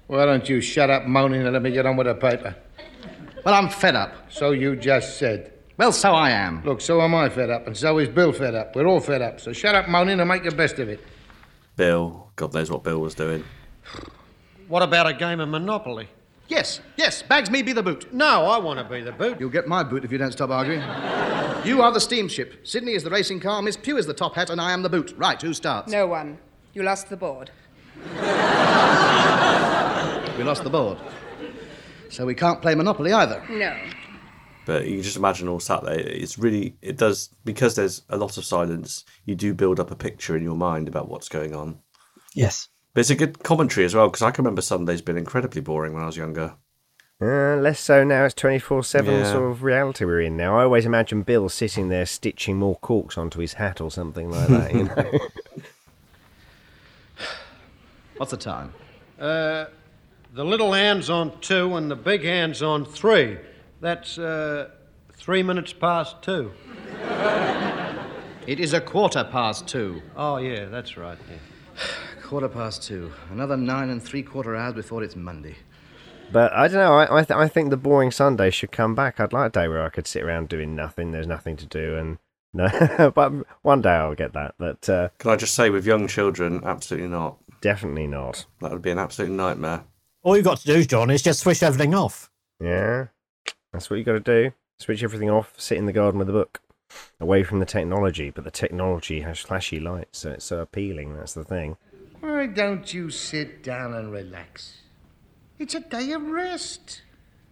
[0.06, 2.54] Why don't you shut up moaning and let me get on with the paper?
[3.44, 4.30] Well, I'm fed up.
[4.30, 5.52] So you just said.
[5.76, 6.62] Well, so I am.
[6.64, 8.74] Look, so am I fed up, and so is Bill fed up.
[8.74, 9.40] We're all fed up.
[9.40, 11.00] So shut up moaning and make the best of it.
[11.76, 13.44] Bill, God knows what Bill was doing.
[14.66, 16.08] What about a game of Monopoly?
[16.48, 18.12] Yes, yes, bags me be the boot.
[18.12, 19.38] No, I want to be the boot.
[19.38, 20.80] You'll get my boot if you don't stop arguing.
[21.64, 22.66] you are the steamship.
[22.66, 23.62] Sydney is the racing car.
[23.62, 25.14] Miss Pugh is the top hat, and I am the boot.
[25.16, 25.92] Right, who starts?
[25.92, 26.38] No one.
[26.72, 27.50] You lost the board.
[30.36, 30.98] We lost the board.
[32.10, 33.44] So we can't play Monopoly either.
[33.50, 33.76] No.
[34.66, 35.98] But you can just imagine all sat there.
[35.98, 39.96] It's really, it does, because there's a lot of silence, you do build up a
[39.96, 41.78] picture in your mind about what's going on.
[42.34, 42.68] Yes.
[42.94, 45.94] But it's a good commentary as well, because I can remember Sundays being incredibly boring
[45.94, 46.54] when I was younger.
[47.20, 48.24] Uh, less so now.
[48.24, 50.56] It's twenty four seven sort of reality we're in now.
[50.56, 54.46] I always imagine Bill sitting there stitching more corks onto his hat or something like
[54.48, 54.72] that.
[54.72, 55.10] You know?
[58.18, 58.74] What's the time?
[59.18, 59.66] Uh,
[60.34, 63.38] the little hand's on two and the big hand's on three.
[63.80, 64.70] That's uh,
[65.12, 66.52] three minutes past two.
[68.46, 70.02] It is a quarter past two.
[70.16, 71.18] Oh, yeah, that's right.
[71.30, 71.36] Yeah.
[72.22, 73.12] Quarter past two.
[73.30, 75.56] Another nine and three quarter hours before it's Monday.
[76.32, 76.94] but I don't know.
[76.94, 79.18] I I, th- I think the boring Sunday should come back.
[79.20, 81.12] I'd like a day where I could sit around doing nothing.
[81.12, 82.18] There's nothing to do, and
[82.54, 83.12] no.
[83.14, 84.54] but one day I'll get that.
[84.58, 87.36] But uh, Can I just say, with young children, absolutely not.
[87.60, 88.46] Definitely not.
[88.60, 89.84] That would be an absolute nightmare.
[90.22, 92.30] All you've got to do, Jon, is just switch everything off.
[92.60, 93.06] Yeah,
[93.72, 94.52] that's what you've got to do.
[94.78, 95.54] Switch everything off.
[95.56, 96.60] Sit in the garden with a book,
[97.20, 98.30] away from the technology.
[98.30, 101.14] But the technology has flashy lights, so it's so appealing.
[101.14, 101.76] That's the thing.
[102.20, 104.82] Why don't you sit down and relax?
[105.58, 107.02] It's a day of rest.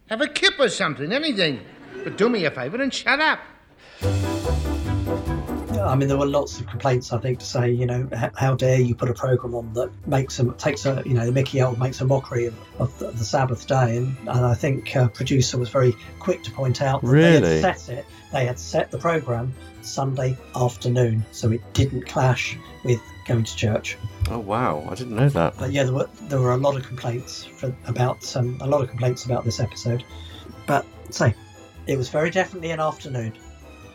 [0.09, 1.61] Have a kip or something, anything.
[2.03, 3.39] But do me a favour and shut up.
[5.85, 8.79] I mean, there were lots of complaints, I think, to say, you know, how dare
[8.79, 11.75] you put a program on that makes a takes a, you know, the Mickey L
[11.75, 15.57] makes a mockery of, of the, the Sabbath day, and, and I think uh, producer
[15.57, 18.97] was very quick to point out that they had set it, they had set the
[18.97, 23.97] program Sunday afternoon, so it didn't clash with going to church.
[24.29, 25.55] Oh wow, I didn't know that.
[25.57, 28.81] But yeah, there were there were a lot of complaints for, about um, a lot
[28.81, 30.03] of complaints about this episode,
[30.65, 31.33] but say,
[31.87, 33.33] it was very definitely an afternoon.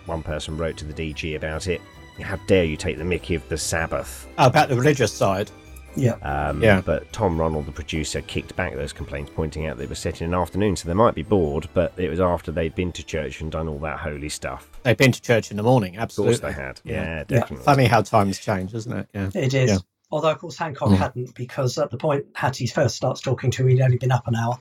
[0.07, 1.81] One person wrote to the DG about it.
[2.21, 4.29] How dare you take the Mickey of the Sabbath?
[4.39, 5.51] Oh, about the religious side.
[5.97, 6.13] Yeah.
[6.23, 6.81] Um, Yeah.
[6.81, 10.21] But Tom Ronald, the producer, kicked back those complaints, pointing out that it was set
[10.23, 13.03] in an afternoon, so they might be bored, but it was after they'd been to
[13.03, 14.69] church and done all that holy stuff.
[14.85, 16.39] They'd been to church in the morning, Of absolutely.
[16.39, 16.81] course they had.
[16.85, 17.25] Yeah, Yeah.
[17.25, 17.65] definitely.
[17.65, 19.09] Funny how times change, isn't it?
[19.15, 19.31] Yeah.
[19.35, 19.71] It is.
[19.71, 19.79] Yeah.
[20.11, 20.97] Although, of course, Hancock Mm.
[20.99, 24.27] hadn't, because at the point Hattie first starts talking to him, he'd only been up
[24.27, 24.59] an hour.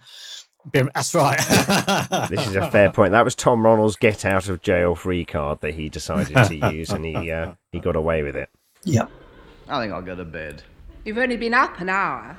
[0.72, 1.40] Been- That's right.
[2.30, 3.12] This is a fair point.
[3.12, 6.92] That was Tom Ronald's get out of jail free card that he decided to use,
[6.92, 8.50] and he uh, he got away with it.
[8.84, 9.08] Yeah.
[9.68, 10.64] I think I'll go to bed.
[11.06, 12.38] You've only been up an hour.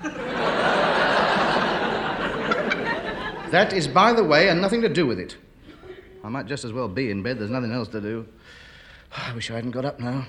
[3.51, 5.37] That is by the way and nothing to do with it.
[6.25, 7.39] I might just as well be in bed.
[7.39, 8.27] There's nothing else to do.
[9.17, 10.27] I wish I hadn't got up now.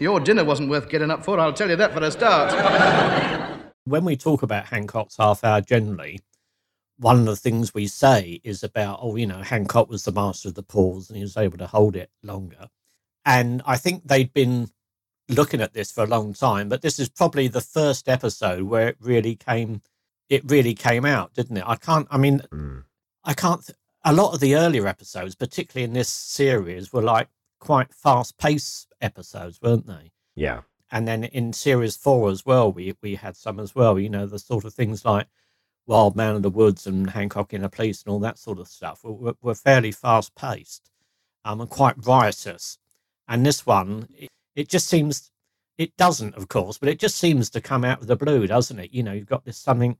[0.00, 3.60] Your dinner wasn't worth getting up for, I'll tell you that for a start.
[3.84, 6.20] when we talk about Hancock's half hour generally,
[6.98, 10.48] one of the things we say is about, oh, you know, Hancock was the master
[10.48, 12.68] of the pause and he was able to hold it longer.
[13.24, 14.70] And I think they'd been
[15.28, 18.88] looking at this for a long time, but this is probably the first episode where
[18.88, 19.82] it really came,
[20.28, 21.64] it really came out, didn't it?
[21.66, 22.84] I can't, I mean, Mm.
[23.24, 27.28] I can't, th- a lot of the earlier episodes, particularly in this series, were like
[27.60, 30.12] quite fast paced episodes, weren't they?
[30.34, 30.62] Yeah.
[30.90, 33.98] and then in series four as well, we we had some as well.
[33.98, 35.26] You know, the sort of things like
[35.88, 38.68] Wild Man of the Woods and Hancock in the Police and all that sort of
[38.68, 40.90] stuff were, were, fairly fast paced
[41.46, 42.78] um, and quite riotous.
[43.26, 45.32] And this one, it, it just seems
[45.78, 48.78] it doesn't, of course, but it just seems to come out of the blue, doesn't
[48.78, 48.92] it?
[48.92, 49.96] You know, you've got this something.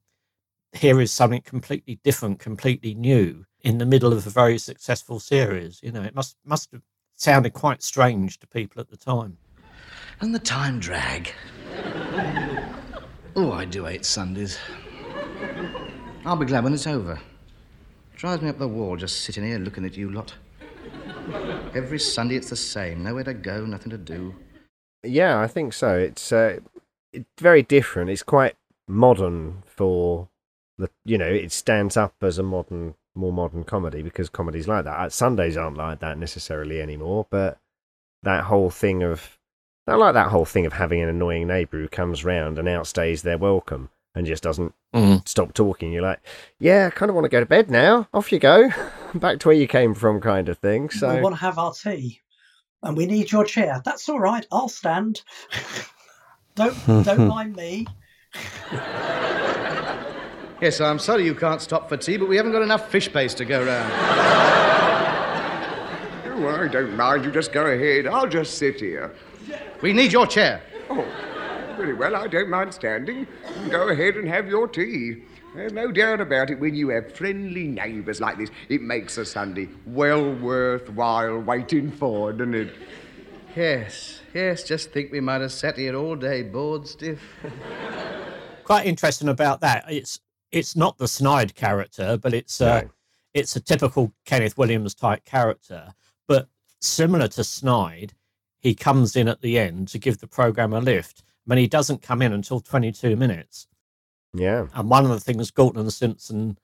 [0.74, 5.80] Here is something completely different, completely new in the middle of a very successful series.
[5.82, 6.82] You know, it must must have
[7.14, 9.38] sounded quite strange to people at the time.
[10.20, 11.32] and the time drag.
[13.36, 14.58] Oh, I do hate Sundays.
[16.28, 17.18] I'll be glad when it's over.
[18.14, 20.34] Drives me up the wall just sitting here looking at you lot.
[21.74, 23.02] Every Sunday it's the same.
[23.02, 24.34] Nowhere to go, nothing to do.
[25.02, 25.96] Yeah, I think so.
[25.96, 26.58] It's uh,
[27.40, 28.10] very different.
[28.10, 30.28] It's quite modern for
[30.76, 34.84] the you know it stands up as a modern, more modern comedy because comedies like
[34.84, 34.98] that.
[34.98, 37.56] Uh, Sundays aren't like that necessarily anymore, but
[38.22, 39.38] that whole thing of
[39.86, 43.22] I like that whole thing of having an annoying neighbour who comes round and outstays
[43.22, 43.88] their welcome
[44.18, 45.24] and just doesn't mm-hmm.
[45.24, 45.92] stop talking.
[45.92, 46.20] You're like,
[46.58, 48.08] yeah, I kind of want to go to bed now.
[48.12, 48.68] Off you go,
[49.14, 50.90] back to where you came from, kind of thing.
[50.90, 52.20] So we want to have our tea.
[52.82, 53.80] and we need your chair.
[53.84, 54.44] That's all right.
[54.50, 55.22] I'll stand.
[56.56, 57.86] don't don't mind me.
[60.60, 63.38] Yes, I'm sorry you can't stop for tea, but we haven't got enough fish paste
[63.38, 63.92] to go round.
[66.26, 67.24] Oh, I don't mind.
[67.24, 68.08] You just go ahead.
[68.08, 69.14] I'll just sit here.
[69.80, 70.60] We need your chair.
[70.90, 71.06] Oh,
[71.78, 72.16] very well.
[72.16, 73.26] I don't mind standing.
[73.70, 75.22] Go ahead and have your tea.
[75.54, 78.50] There's no doubt about it when you have friendly neighbours like this.
[78.68, 82.74] It makes a Sunday well worthwhile waiting for, doesn't it?
[83.56, 87.20] Yes, yes, just think we might have sat here all day bored stiff.
[88.64, 89.84] Quite interesting about that.
[89.88, 90.20] It's
[90.52, 92.90] it's not the snide character, but it's uh, No.
[93.34, 95.94] it's a typical Kenneth Williams type character.
[96.26, 96.48] But
[96.80, 98.12] similar to Snide,
[98.58, 101.22] he comes in at the end to give the program a lift.
[101.48, 103.66] I mean, he doesn't come in until 22 minutes.
[104.34, 104.66] Yeah.
[104.74, 106.58] And one of the things Galton and Simpson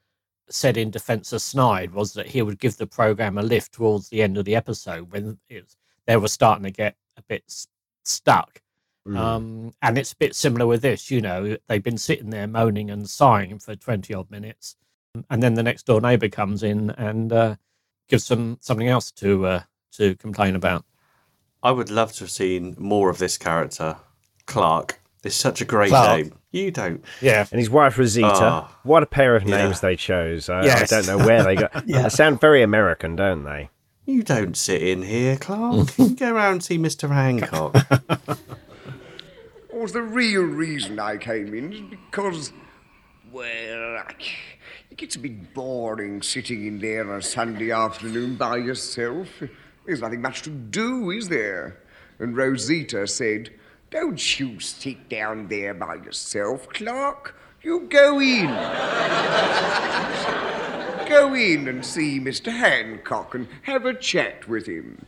[0.50, 4.08] said in defense of Snide was that he would give the program a lift towards
[4.08, 5.74] the end of the episode when it,
[6.06, 7.66] they were starting to get a bit s-
[8.04, 8.60] stuck.
[9.08, 9.16] Mm.
[9.16, 12.90] Um, and it's a bit similar with this, you know, they've been sitting there moaning
[12.90, 14.76] and sighing for 20 odd minutes.
[15.30, 17.56] And then the next door neighbor comes in and uh,
[18.08, 20.84] gives them something else to uh, to complain about.
[21.62, 23.96] I would love to have seen more of this character,
[24.46, 25.00] Clark.
[25.22, 26.18] It's such a great Clark.
[26.24, 26.32] name.
[26.50, 27.02] You don't.
[27.20, 27.46] Yeah.
[27.50, 28.28] And his wife Rosita.
[28.32, 28.78] Ah.
[28.82, 29.64] what a pair of Yeah.
[29.64, 30.48] names they chose.
[30.48, 30.92] I, Yes.
[30.92, 31.82] I don't know where they got.
[31.86, 32.02] Yeah.
[32.02, 33.70] They sound very American, don't they?
[34.06, 35.88] You don't sit in here, Clark.
[35.98, 37.08] you go around and see Mr.
[37.10, 37.74] Hancock.
[39.72, 41.80] Well, the real reason I came in is
[42.10, 42.52] because,
[43.32, 44.04] well,
[44.90, 49.28] it gets a bit boring sitting in there on a Sunday afternoon by yourself.
[49.84, 51.78] There's nothing much to do, is there?
[52.20, 53.50] And Rosita said,
[53.94, 57.36] Don't you sit down there by yourself, Clark.
[57.62, 58.46] You go in.
[61.08, 62.50] go in and see Mr.
[62.50, 65.06] Hancock and have a chat with him.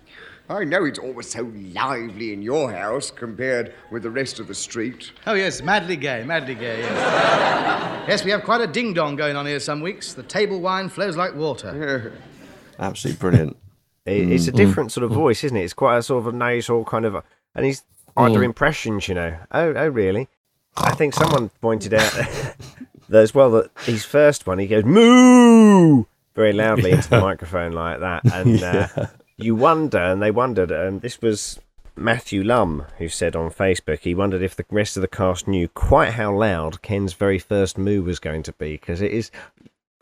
[0.49, 4.55] I know it's always so lively in your house compared with the rest of the
[4.55, 5.11] street.
[5.27, 8.09] Oh, yes, madly gay, madly gay, yes.
[8.09, 10.15] yes, we have quite a ding dong going on here some weeks.
[10.15, 12.13] The table wine flows like water.
[12.79, 13.57] Absolutely brilliant.
[14.05, 14.57] It, it's a mm-hmm.
[14.59, 15.65] different sort of voice, isn't it?
[15.65, 17.25] It's quite a sort of a nasal kind of, A,
[17.57, 17.83] and he's
[18.17, 19.37] under impressions, you know.
[19.53, 20.29] Oh, oh, really?
[20.77, 22.13] I think someone pointed out
[23.09, 27.73] that as well that his first one, he goes moo very loudly into the microphone
[27.73, 31.59] like that, and uh, you wonder, and they wondered, and this was
[31.97, 35.67] Matthew Lum who said on Facebook he wondered if the rest of the cast knew
[35.69, 39.31] quite how loud Ken's very first moo was going to be because it is.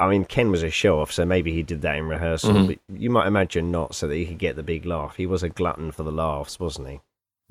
[0.01, 2.67] I mean, Ken was a show off, so maybe he did that in rehearsal.
[2.67, 5.15] But you might imagine not, so that he could get the big laugh.
[5.15, 7.01] He was a glutton for the laughs, wasn't he?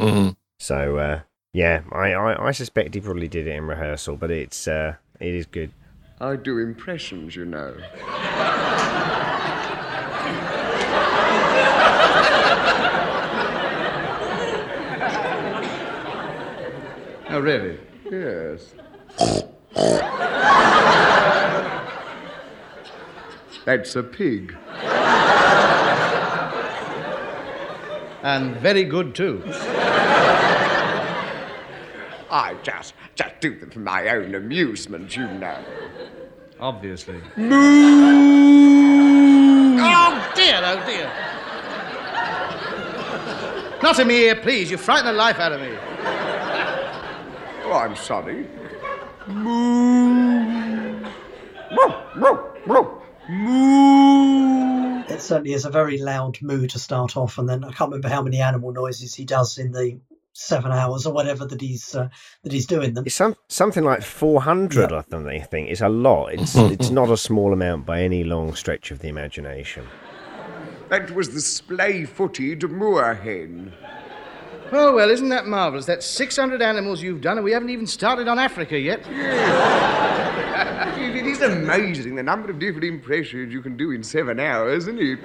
[0.01, 0.29] Mm-hmm.
[0.63, 1.19] So uh,
[1.51, 5.33] yeah, I, I, I suspect he probably did it in rehearsal, but it's uh, it
[5.35, 5.73] is good.
[6.21, 7.75] I do impressions, you know.
[17.29, 17.77] Oh, really?
[18.09, 18.73] Yes.
[23.65, 24.55] That's a pig.
[28.23, 29.43] And very good, too.
[32.31, 35.63] I just just do them for my own amusement, you know.
[36.59, 37.21] Obviously.
[37.35, 37.53] Moo!
[39.79, 41.11] Oh, dear, oh, dear.
[43.83, 44.71] Not in me ear, please.
[44.71, 45.77] You frighten the life out of me.
[47.65, 48.47] Oh, I'm sorry.
[49.27, 50.93] Moo!
[51.71, 51.93] Moo!
[52.15, 52.37] Moo!
[52.65, 53.01] Moo!
[53.29, 54.02] Moo!
[55.23, 58.09] It certainly is a very loud moo to start off, and then I can't remember
[58.09, 59.97] how many animal noises he does in the
[60.33, 62.09] seven hours or whatever that he's uh,
[62.43, 63.05] that he's doing them.
[63.05, 64.91] It's some something like four hundred.
[64.91, 66.33] I think I think it's a lot.
[66.33, 69.85] It's it's not a small amount by any long stretch of the imagination.
[70.89, 73.71] That was the splay-footed moorhen.
[74.73, 75.85] Oh, well, isn't that marvellous?
[75.85, 78.99] That's 600 animals you've done, and we haven't even started on Africa yet.
[79.07, 79.23] It is
[81.43, 85.19] amazing the number of different impressions you can do in seven hours, isn't it?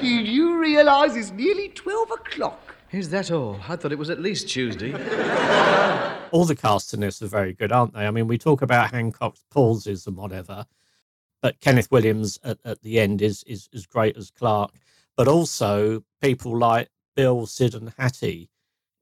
[0.00, 2.74] Did you realise it's nearly 12 o'clock?
[2.92, 3.60] Is that all?
[3.68, 4.92] I thought it was at least Tuesday.
[6.32, 8.06] all the casts in this are very good, aren't they?
[8.06, 10.66] I mean, we talk about Hancock's pauses and whatever,
[11.42, 14.72] but Kenneth Williams at, at the end is, is is great as Clark.
[15.16, 18.48] But also people like Bill, Sid, and Hattie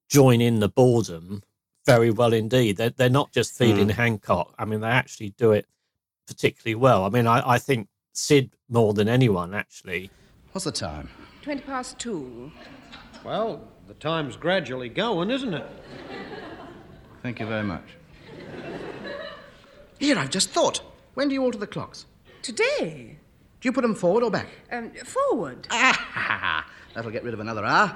[0.08, 1.42] join in the boredom
[1.86, 2.76] very well indeed.
[2.76, 3.94] They're they're not just feeding hmm.
[3.94, 4.54] Hancock.
[4.58, 5.66] I mean, they actually do it
[6.28, 7.04] particularly well.
[7.04, 10.10] I mean, I, I think Sid more than anyone actually.
[10.52, 11.08] What's the time?
[11.42, 12.52] Twenty past two.
[13.24, 15.66] Well, the time's gradually going, isn't it?
[17.22, 17.84] Thank you very much.
[19.98, 20.80] Here, I've just thought.
[21.14, 22.06] When do you alter the clocks?
[22.42, 23.18] Today.
[23.60, 24.46] Do you put them forward or back?
[24.70, 25.66] Um, forward.
[25.70, 26.64] Ah,
[26.94, 27.88] That'll get rid of another hour.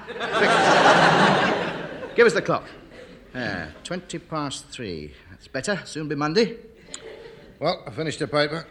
[2.16, 2.64] Give us the clock.
[3.34, 5.14] Ah, 20 past three.
[5.30, 5.80] That's better.
[5.84, 6.56] Soon be Monday.
[7.62, 8.66] Well, I finished the paper.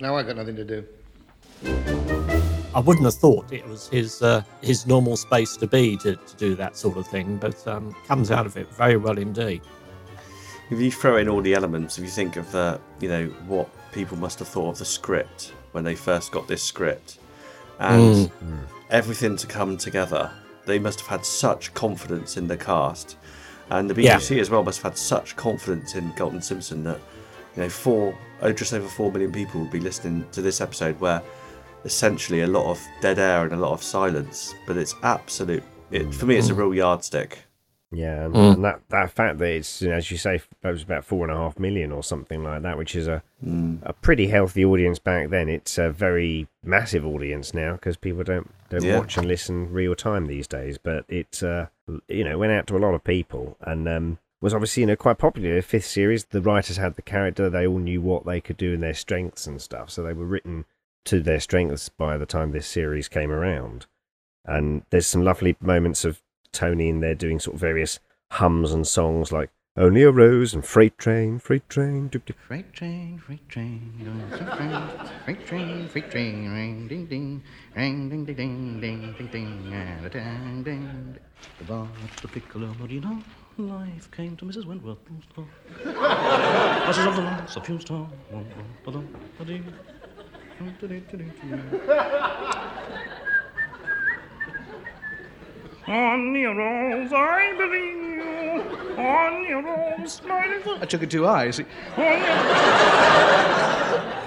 [0.00, 0.82] Now I got nothing to do.
[2.74, 6.36] I wouldn't have thought it was his uh, his normal space to be to, to
[6.38, 9.60] do that sort of thing, but um, comes out of it very well indeed.
[10.70, 13.68] If you throw in all the elements, if you think of the, you know, what
[13.92, 17.18] people must have thought of the script when they first got this script,
[17.78, 18.58] and Mm.
[18.88, 20.30] everything to come together,
[20.64, 23.16] they must have had such confidence in the cast,
[23.70, 24.16] and the Yeah.
[24.16, 27.00] BBC as well must have had such confidence in Galton Simpson that,
[27.58, 30.98] you know, four, oh, just over four million people will be listening to this episode
[31.00, 31.20] where
[31.84, 35.62] essentially a lot of dead air and a lot of silence, but it's absolute.
[35.90, 37.44] It, for me, it's a real yardstick.
[37.90, 38.54] Yeah, and, Mm.
[38.54, 41.24] and that that fact that it's you know, as you say, it was about four
[41.26, 43.22] and a half million or something like that, which is a
[43.82, 45.48] a pretty healthy audience back then.
[45.48, 48.98] It's a very massive audience now because people don't don't Yeah.
[48.98, 50.76] watch and listen real time these days.
[50.78, 51.66] But it uh,
[52.08, 54.96] you know went out to a lot of people and um, was obviously you know
[54.96, 55.56] quite popular.
[55.56, 58.74] The fifth series, the writers had the character, they all knew what they could do
[58.74, 60.64] and their strengths and stuff, so they were written
[61.06, 63.86] to their strengths by the time this series came around.
[64.44, 66.22] And there's some lovely moments of
[66.52, 67.98] Tony in there doing sort of various
[68.32, 72.08] hums and songs like Only a Rose and Freight Train, Freight Train.
[72.10, 72.34] doop, doop.
[72.36, 73.92] Freight train, freight train.
[75.24, 77.42] Freight train, freight train, ring ding ding,
[77.76, 81.16] ring ding ding ding ding ding ding, and a dang ding.
[81.58, 83.22] The bar at the Piccolo Marina,
[83.58, 84.64] life came to Mrs.
[84.64, 84.98] Wentworth.
[85.84, 88.08] Buses of the lights, a few stars.
[95.88, 98.62] On your rose, I believe you.
[99.02, 100.62] On your rose, smiling.
[100.82, 101.64] I took it too high, see.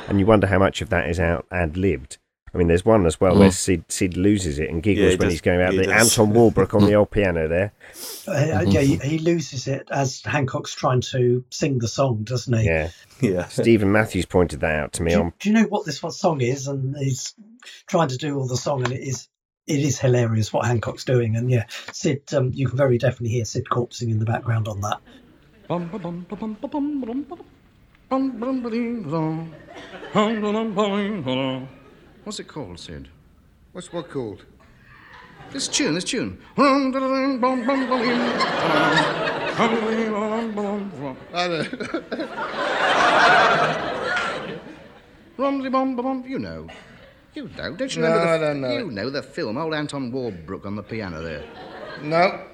[0.10, 2.18] And you wonder how much of that is out ad libbed.
[2.54, 3.54] I mean, there's one as well where Mm.
[3.54, 5.94] Sid, Sid loses it and giggles Yeah, he when does- he's going out he the.
[5.94, 7.72] Anton Walbrook on the old piano there.
[8.28, 12.66] Uh, yeah, he, he loses it as Hancock's trying to sing the song, doesn't he?
[12.66, 12.90] Yeah.
[13.22, 13.48] Yeah.
[13.50, 16.02] Stephen Matthews pointed that out to me Do, you- on do you know what this
[16.02, 16.68] one song is?
[16.68, 17.36] And he's
[17.86, 19.28] trying to do all the song, and it is
[19.68, 21.36] it is hilarious what Hancock's doing.
[21.36, 24.82] And yeah, Sid, um, you can very definitely hear Sid corpsing in the background on
[24.82, 25.00] that.
[32.24, 33.08] What's it called, Sid?
[33.72, 34.46] What's what called?
[35.52, 36.40] This tune, this tune.
[36.58, 36.92] I don't
[45.38, 46.24] Rumsy bum bum bum.
[46.28, 46.68] You know.
[47.34, 47.76] You know.
[47.76, 48.94] Don't you No, remember the I don't know You it.
[48.94, 49.58] know the film.
[49.58, 51.44] Old Anton Walbrook on the piano there.
[52.04, 52.46] No.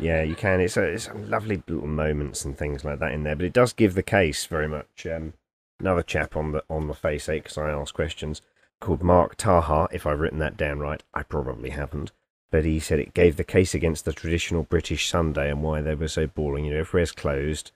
[0.00, 0.60] Yeah, you can.
[0.60, 3.52] It's, a, it's some lovely little moments and things like that in there, but it
[3.52, 5.06] does give the case very much.
[5.06, 5.32] Um,
[5.80, 8.42] another chap on the on the face eight because I ask questions
[8.80, 9.88] called Mark Taha.
[9.92, 12.12] If I've written that down right, I probably haven't.
[12.50, 15.94] But he said it gave the case against the traditional British Sunday and why they
[15.94, 16.64] were so boring.
[16.66, 17.72] You know, everywhere's closed.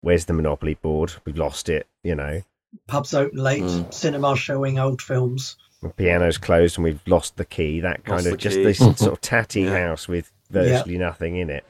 [0.00, 1.12] Where's the Monopoly board?
[1.24, 1.86] We've lost it.
[2.02, 2.42] You know,
[2.88, 3.92] Pubs open late, Mm.
[3.94, 5.56] cinema showing old films.
[5.82, 7.80] the piano's closed and we've lost the key.
[7.80, 8.64] That kind Lost of just key.
[8.64, 9.88] this sort of tatty Yeah.
[9.88, 11.64] house with virtually nothing in it.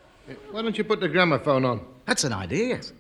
[0.50, 1.80] Why don't you put the gramophone on?
[2.06, 2.92] That's an idea, yes.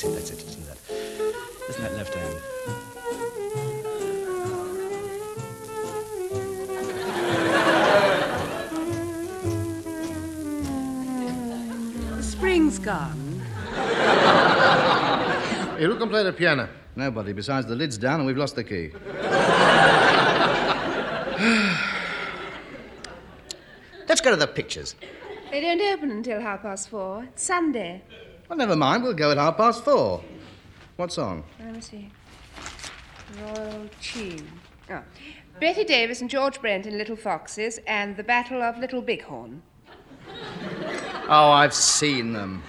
[0.00, 0.78] That's it, that's it, isn't that?
[1.68, 2.36] Isn't that left hand?
[12.16, 13.42] The spring's gone.
[15.76, 16.70] Here, who can play the piano?
[16.96, 18.92] Nobody, besides the lid's down and we've lost the key.
[24.08, 24.94] Let's go to the pictures.
[25.50, 27.24] They don't open until half past four.
[27.24, 28.02] It's Sunday.
[28.50, 30.20] Well, never mind, we'll go at half past four.
[30.96, 31.44] What song?
[31.60, 32.10] Let me see.
[33.40, 34.44] Royal Tune.
[34.90, 34.94] Oh.
[34.94, 35.02] Ah.
[35.60, 39.62] Bette Davis and George Brent in Little Foxes and the Battle of Little Bighorn.
[41.32, 42.60] Oh, I've seen them.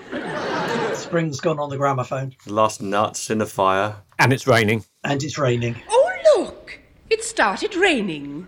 [0.93, 3.95] Spring's gone on the gramophone, The last nuts in the fire.
[4.19, 4.85] And it's raining.
[5.03, 5.77] and it's raining.
[5.89, 6.77] Oh, look!
[7.09, 8.47] It started raining.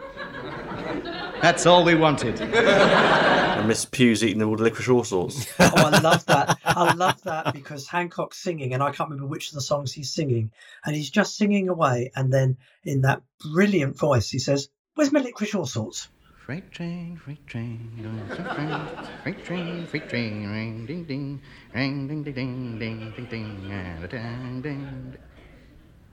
[1.41, 2.39] That's all we wanted.
[3.53, 5.47] And Miss Pugh's eating all the licorice all sorts.
[5.59, 6.59] Oh, I love that.
[6.75, 10.13] I love that because Hancock's singing, and I can't remember which of the songs he's
[10.13, 10.51] singing,
[10.85, 13.21] and he's just singing away, and then in that
[13.53, 16.09] brilliant voice, he says, "Where's my licorice all sorts?"
[16.45, 19.11] Freight train, freight train, fast.
[19.23, 21.41] Freight train, freight train, ring ding ding,
[21.73, 25.15] ring ding ding ding ding ding ding, and a dang ding.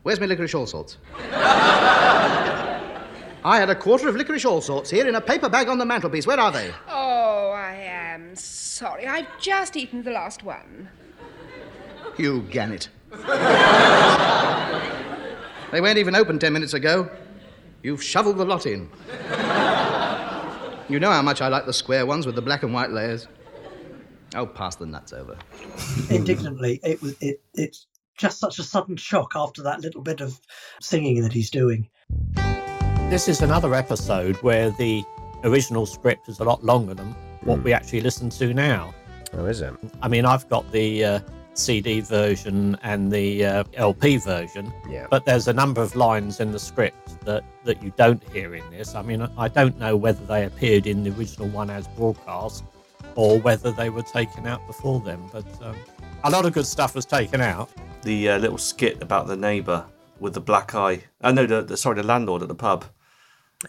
[0.02, 0.98] Where's my licorice all sorts?
[3.43, 5.86] I had a quarter of licorice all sorts here in a paper bag on the
[5.86, 6.26] mantelpiece.
[6.26, 6.72] Where are they?
[6.88, 9.07] Oh, I am sorry.
[9.07, 10.88] I've just eaten the last one.
[12.18, 12.88] You gannet.
[15.70, 17.09] They weren't even open ten minutes ago.
[17.84, 18.91] You've shoveled the lot in.
[20.88, 23.28] You know how much I like the square ones with the black and white layers.
[24.34, 25.38] Oh, pass the nuts over.
[26.11, 27.41] Indignantly, it was it.
[27.55, 27.86] It's
[28.18, 30.41] just such a sudden shock after that little bit of
[30.80, 31.88] singing that he's doing.
[33.11, 35.02] This is another episode where the
[35.42, 37.08] original script is a lot longer than
[37.42, 38.94] what we actually listen to now.
[39.32, 39.74] Oh, is it?
[40.00, 41.20] I mean, I've got the uh,
[41.54, 45.08] CD version and the uh, LP version, Yeah.
[45.11, 48.62] but there's a number of lines in the script that, that you don't hear in
[48.70, 48.94] this.
[48.94, 52.62] I mean, I don't know whether they appeared in the original one as broadcast
[53.16, 55.74] or whether they were taken out before then, but um,
[56.22, 57.70] a lot of good stuff was taken out.
[58.02, 59.84] The uh, little skit about the neighbour
[60.20, 61.02] with the black eye.
[61.22, 62.84] I know the, the sorry, the landlord at the pub.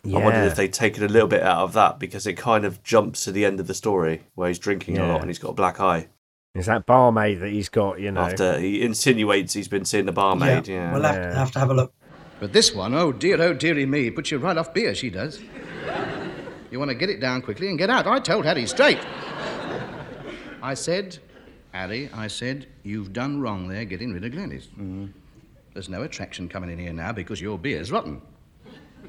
[0.06, 2.82] I wondered if they'd taken a little bit out of that because it kind of
[2.84, 5.50] jumps to the end of the story where he's drinking a lot and he's got
[5.50, 6.08] a black eye.
[6.56, 8.22] Is that barmaid that he's got, you know?
[8.22, 10.68] After he insinuates he's been seeing the barmaid.
[10.68, 11.94] Yeah, We'll have, to, have to have a look.
[12.40, 15.42] But this one, oh dear, oh dearie me, puts you right off beer, she does.
[16.72, 18.08] You want to get it down quickly and get out.
[18.08, 19.00] I told Harry straight.
[20.64, 21.20] I said,
[21.74, 24.68] Harry, I said, you've done wrong there getting rid of Glenys.
[24.70, 25.08] Mm-hmm.
[25.74, 28.22] There's no attraction coming in here now because your beer's rotten.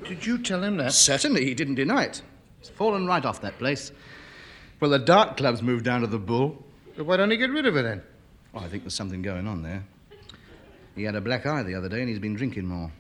[0.05, 0.93] Did you tell him that?
[0.93, 2.23] Certainly, he didn't deny it.
[2.59, 3.93] He's fallen right off that place.
[4.81, 6.65] Well, the dart club's moved down to the Bull.
[6.97, 8.03] But why don't he get rid of it then?
[8.53, 9.85] Well, I think there's something going on there.
[10.95, 12.93] He had a black eye the other day and he's been drinking more.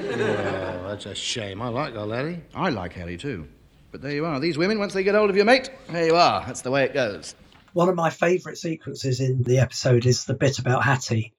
[0.00, 1.60] Oh, that's a shame.
[1.60, 2.42] I like old Harry.
[2.54, 3.48] I like Harry too.
[3.90, 4.40] But there you are.
[4.40, 6.44] These women, once they get hold of your mate, there you are.
[6.46, 7.34] That's the way it goes.
[7.72, 11.32] One of my favourite sequences in the episode is the bit about Hattie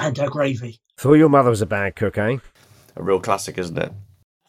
[0.00, 0.80] and her gravy.
[0.96, 2.38] Thought your mother was a bad cook, eh?
[2.96, 3.92] A real classic, isn't it?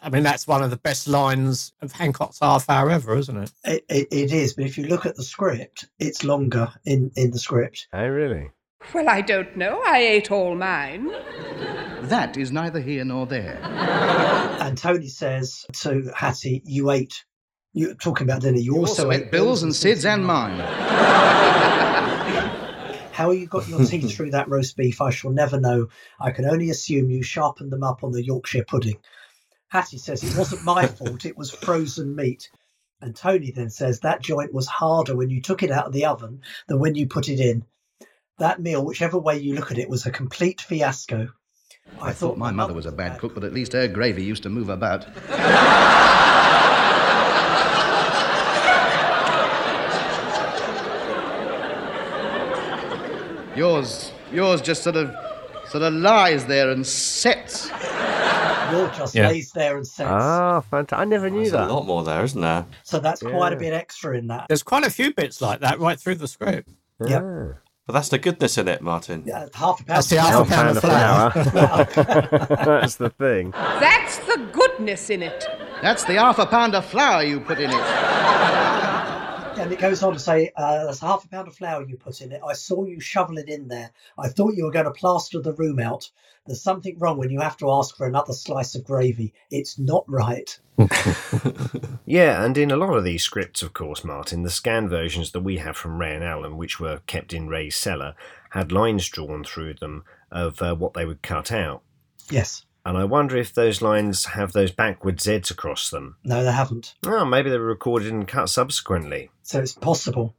[0.02, 3.52] I mean, that's one of the best lines of Hancock's half hour ever, isn't it?
[3.66, 7.32] It, it, it is, but if you look at the script, it's longer in, in
[7.32, 7.88] the script.
[7.92, 8.50] Oh, really?
[8.94, 9.82] Well, I don't know.
[9.86, 11.12] I ate all mine.
[12.04, 13.60] That is neither here nor there.
[13.62, 17.26] And Tony says to Hattie, "You ate."
[17.74, 18.58] You're talking about dinner.
[18.58, 20.60] You, You also ate Bill's and Sid's and mine.
[23.12, 25.90] How you got your teeth through that roast beef, I shall never know.
[26.22, 28.98] I can only assume you sharpened them up on the Yorkshire pudding.
[29.70, 32.50] Hattie says it wasn't my fault, it was frozen meat.
[33.02, 36.06] And Tony then says that joint was harder when you took it out of the
[36.06, 37.64] oven than when you put it in.
[38.40, 41.30] That meal, whichever way you look at it, was a complete fiasco.
[42.02, 44.50] I thought my mother was a bad cook, but at least her gravy used to
[44.50, 45.08] move about.
[53.56, 55.14] yours, yours just sort of,
[55.68, 57.70] sort of lies there and sets.
[58.72, 59.28] Yours just Yeah.
[59.30, 60.10] lays there and sets.
[60.12, 61.00] Ah, fantastic.
[61.00, 61.70] I never knew There's that.
[61.70, 62.66] a lot more there, isn't there?
[62.84, 64.46] So that's quite a bit extra in that.
[64.48, 66.70] There's quite a few bits like that right through the script.
[67.06, 67.24] Yep.
[67.88, 69.24] But that's the goodness in it, Martin.
[69.26, 69.88] Yeah, half a pound.
[69.88, 71.32] That's the half a pound of flour.
[72.66, 73.50] That's the thing.
[73.52, 75.48] That's the goodness in it.
[75.82, 77.74] That's the half a pound of flour you put in it.
[79.60, 82.22] And it goes on to say, uh, there's half a pound of flour you put
[82.22, 82.42] in it.
[82.46, 83.92] I saw you shovel it in there.
[84.18, 86.10] I thought you were going to plaster the room out.
[86.46, 89.34] There's something wrong when you have to ask for another slice of gravy.
[89.52, 90.58] It's not right.
[92.10, 95.42] Yeah, and in a lot of these scripts, of course, Martin, the scanned versions that
[95.42, 98.16] we have from Ray and Alan, which were kept in Ray's cellar,
[98.50, 101.84] had lines drawn through them of uh, what they would cut out.
[102.32, 102.66] Yes.
[102.86, 106.18] And I wonder if those lines have those backward Zs across them.
[106.24, 106.96] No, they haven't.
[107.06, 109.30] Oh, maybe they were recorded and cut subsequently.
[109.44, 110.36] So it's possible.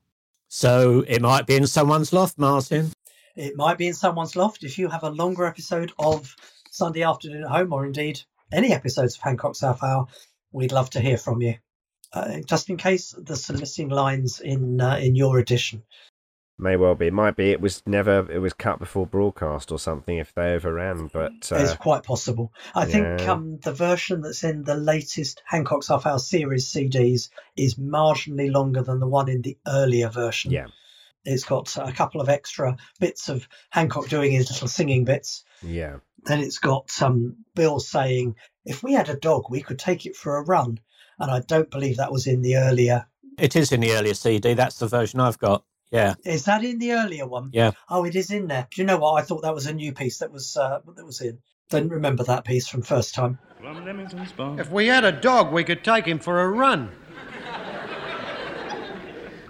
[0.49, 2.93] So it might be in someone's loft, Martin.
[3.36, 4.64] It might be in someone's loft.
[4.64, 6.34] If you have a longer episode of
[6.70, 8.20] Sunday Afternoon at Home, or indeed
[8.53, 10.07] any episodes of Hancock's Half Hour,
[10.51, 11.55] we'd love to hear from you.
[12.12, 15.84] Uh, just in case there's some missing lines in uh, in your edition.
[16.61, 17.06] May well be.
[17.06, 20.52] It might be it was never it was cut before broadcast or something if they
[20.52, 22.52] overran, but it's uh, quite possible.
[22.74, 27.76] I think um, the version that's in the latest Hancock's Half Hour series CDs is
[27.76, 30.50] marginally longer than the one in the earlier version.
[30.50, 30.66] yeah,
[31.24, 35.44] It's got a couple of extra bits of Hancock doing his little singing bits.
[35.62, 35.96] yeah.
[36.24, 38.36] Then it's got um, Bill saying,
[38.66, 40.78] if we had a dog, we could take it for a run.
[41.18, 43.06] And I don't believe that was in the earlier.
[43.38, 44.52] It is in the earlier CD.
[44.52, 45.64] That's the version I've got.
[45.91, 46.14] Yeah.
[46.24, 47.51] Is that in the earlier one?
[47.53, 47.72] Yeah.
[47.88, 48.66] Oh, it is in there.
[48.70, 49.14] Do you know what?
[49.14, 51.38] I thought that was a new piece that was uh, that was in.
[51.68, 53.38] Didn't remember that piece from first time.
[53.62, 56.91] If we had a dog, we could take him for a run.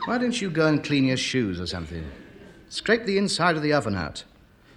[0.07, 2.05] Why don't you go and clean your shoes or something?
[2.69, 4.25] Scrape the inside of the oven out.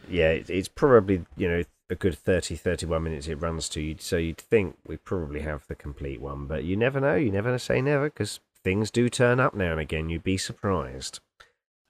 [0.09, 3.81] Yeah, it's probably, you know, a good 30, 31 minutes it runs to.
[3.81, 7.15] You'd, so you'd think we probably have the complete one, but you never know.
[7.15, 10.09] You never say never because things do turn up now and again.
[10.09, 11.19] You'd be surprised.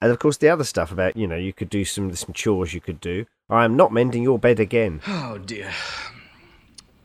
[0.00, 2.74] And of course, the other stuff about, you know, you could do some some chores
[2.74, 3.26] you could do.
[3.48, 5.00] I am not mending your bed again.
[5.08, 5.70] Oh dear.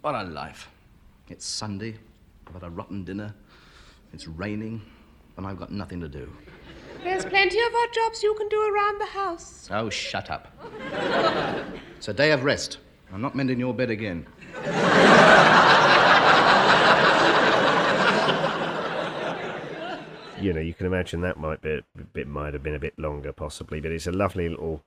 [0.02, 0.70] What a life.
[1.30, 1.96] It's Sunday.
[2.48, 3.34] I've had a rotten dinner.
[4.14, 4.82] It's raining,
[5.38, 6.32] and I've got nothing to do.
[7.04, 9.68] There's plenty of odd jobs you can do around the house.
[9.72, 10.48] Oh, shut up.
[11.98, 12.78] it's a day of rest.
[13.14, 14.26] I'm not mending your bed again.
[20.42, 21.84] You know, you can imagine that might be a
[22.14, 24.84] bit might have been a bit longer, possibly, but it's a lovely little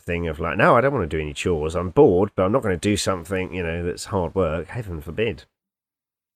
[0.00, 1.74] thing of like, no, I don't want to do any chores.
[1.74, 4.68] I'm bored, but I'm not going to do something, you know, that's hard work.
[4.68, 5.44] Heaven forbid.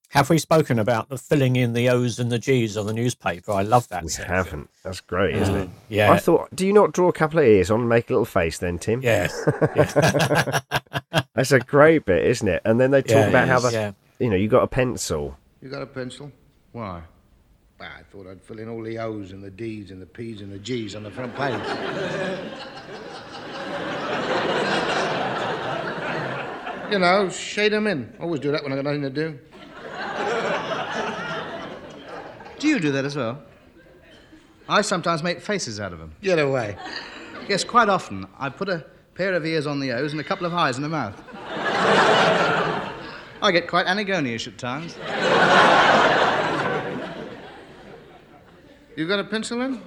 [0.09, 3.53] Have we spoken about the filling in the O's and the G's on the newspaper?
[3.53, 4.03] I love that.
[4.03, 4.33] We section.
[4.35, 4.69] haven't.
[4.83, 5.69] That's great, isn't it?
[5.69, 6.11] Mm, yeah.
[6.11, 8.25] I thought, do you not draw a couple of ears on and make a little
[8.25, 9.01] face then, Tim?
[9.01, 9.33] Yes.
[11.33, 12.61] That's a great bit, isn't it?
[12.65, 13.91] And then they talk Yeah, about how the, yeah.
[14.19, 15.37] you know, you got a pencil.
[15.61, 16.31] You got a pencil?
[16.73, 17.03] Why?
[17.81, 20.51] I thought I'd fill in all the O's and the D's and the P's and
[20.51, 21.59] the G's on the front page.
[26.91, 28.13] you know, shade them in.
[28.19, 29.39] Always do that when I've got nothing to do.
[32.59, 33.41] Do you do that as well?
[34.69, 36.13] I sometimes make faces out of them.
[36.21, 36.77] Get away.
[37.49, 38.27] Yes, quite often.
[38.37, 40.83] I put a pair of ears on the O's and a couple of eyes in
[40.83, 41.19] the mouth.
[43.43, 44.95] I get quite Antigonish at times.
[48.95, 49.81] You got a pencil in?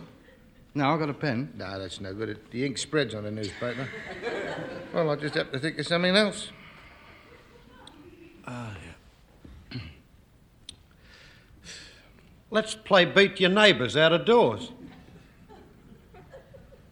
[0.74, 1.52] No, I've got a pen.
[1.56, 2.30] No, that's no good.
[2.30, 3.88] It- The ink spreads on the newspaper.
[4.92, 6.50] Well, I just have to think of something else.
[8.46, 8.74] Ah,
[9.72, 9.80] yeah.
[12.50, 14.70] Let's play beat your neighbours out of doors.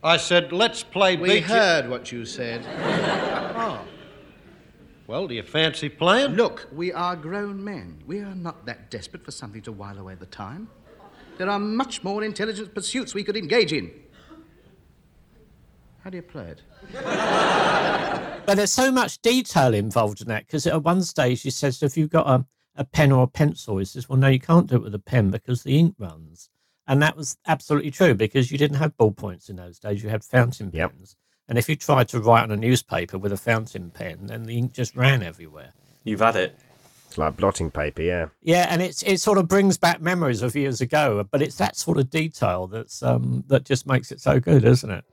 [0.03, 2.65] I said, let's play We beat We heard what you said.
[3.55, 3.81] Oh.
[5.07, 6.33] Well, do you fancy playing?
[6.33, 8.03] Look, we are grown men.
[8.07, 10.69] We are not that desperate for something to while away the time.
[11.39, 13.91] There are much more intelligent pursuits we could engage in.
[16.05, 16.63] How do you play it?
[18.45, 21.97] But there's so much detail involved in that because at one stage he says, if
[21.97, 24.77] you've got a, a pen or a pencil, he says, well, no, you can't do
[24.77, 26.51] it with a pen because the ink runs.
[26.89, 30.25] And that was absolutely true because you didn't have ballpoints in those days, you had
[30.25, 31.17] fountain pens.
[31.49, 34.59] And if you tried to write on a newspaper with a fountain pen, then the
[34.59, 35.73] ink just ran everywhere.
[36.03, 36.59] You've had it.
[37.13, 38.29] It's like blotting paper, yeah.
[38.41, 41.77] Yeah, and it's it sort of brings back memories of years ago, but it's that
[41.77, 45.05] sort of detail that's um that just makes it so good, isn't it?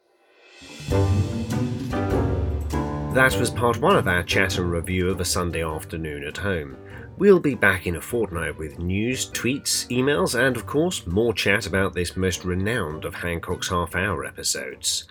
[3.14, 6.78] That was part one of our chat and review of a Sunday afternoon at home.
[7.18, 11.68] We'll be back in a fortnight with news, tweets, emails, and of course, more chat
[11.68, 15.04] about this most renowned of Hancock's half hour episodes.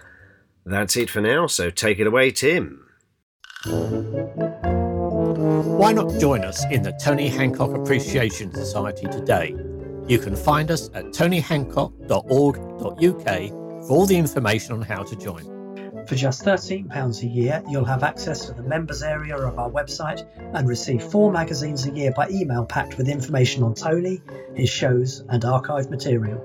[0.65, 2.87] That's it for now, so take it away, Tim.
[5.39, 9.55] Why not join us in the Tony Hancock Appreciation Society today?
[10.09, 15.45] You can find us at tonyhancock.org.uk for all the information on how to join.
[16.09, 20.27] For just £13 a year, you'll have access to the members area of our website
[20.55, 24.21] and receive four magazines a year by email packed with information on Tony,
[24.57, 26.43] his shows, and archive material.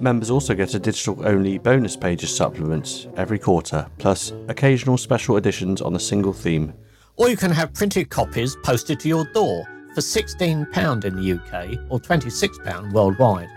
[0.00, 5.80] Members also get a digital only bonus pages supplement every quarter, plus occasional special editions
[5.80, 6.74] on a single theme.
[7.16, 11.78] Or you can have printed copies posted to your door for £16 in the UK
[11.88, 13.48] or £26 worldwide.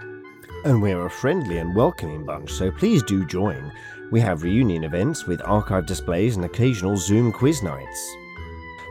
[0.66, 3.72] And we're a friendly and welcoming bunch, so please do join.
[4.12, 8.16] We have reunion events with archive displays and occasional Zoom quiz nights.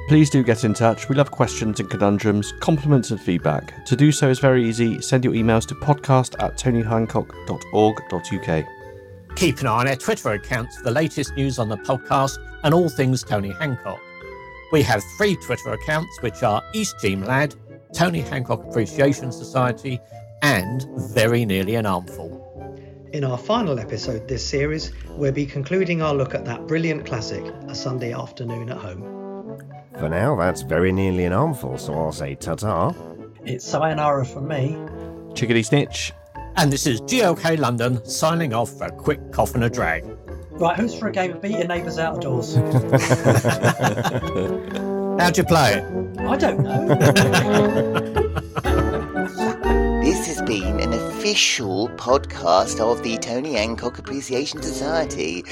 [0.09, 1.09] Please do get in touch.
[1.09, 3.85] We love questions and conundrums, compliments and feedback.
[3.87, 5.01] To do so is very easy.
[5.01, 8.67] Send your emails to podcast at tonyhancock.org.uk.
[9.37, 12.73] Keep an eye on our Twitter accounts for the latest news on the podcast and
[12.73, 14.01] all things Tony Hancock.
[14.73, 17.55] We have three Twitter accounts, which are East Team Lad,
[17.95, 20.01] Tony Hancock Appreciation Society,
[20.43, 22.43] and Very Nearly an Armful.
[23.13, 27.45] In our final episode this series, we'll be concluding our look at that brilliant classic,
[27.69, 29.63] A Sunday Afternoon at Home.
[29.99, 32.93] For now, that's very nearly an armful, so I'll say ta ta.
[33.45, 34.77] It's sayonara from me.
[35.35, 36.13] Chickadee snitch.
[36.57, 40.05] And this is GOK London signing off for a quick cough and a drag.
[40.59, 42.55] Right, who's for a game of Beat Your Neighbours Outdoors?
[45.21, 45.85] How'd you play it?
[46.21, 48.13] I don't know.
[50.07, 55.45] This has been an official podcast of the Tony Hancock Appreciation Society.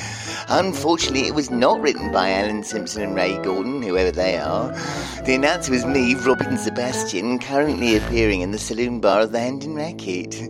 [0.49, 4.69] Unfortunately, it was not written by Alan Simpson and Ray Galton, whoever they are.
[5.25, 9.75] The announcer was me, Robin Sebastian, currently appearing in the saloon bar of the and
[9.75, 10.41] Racket.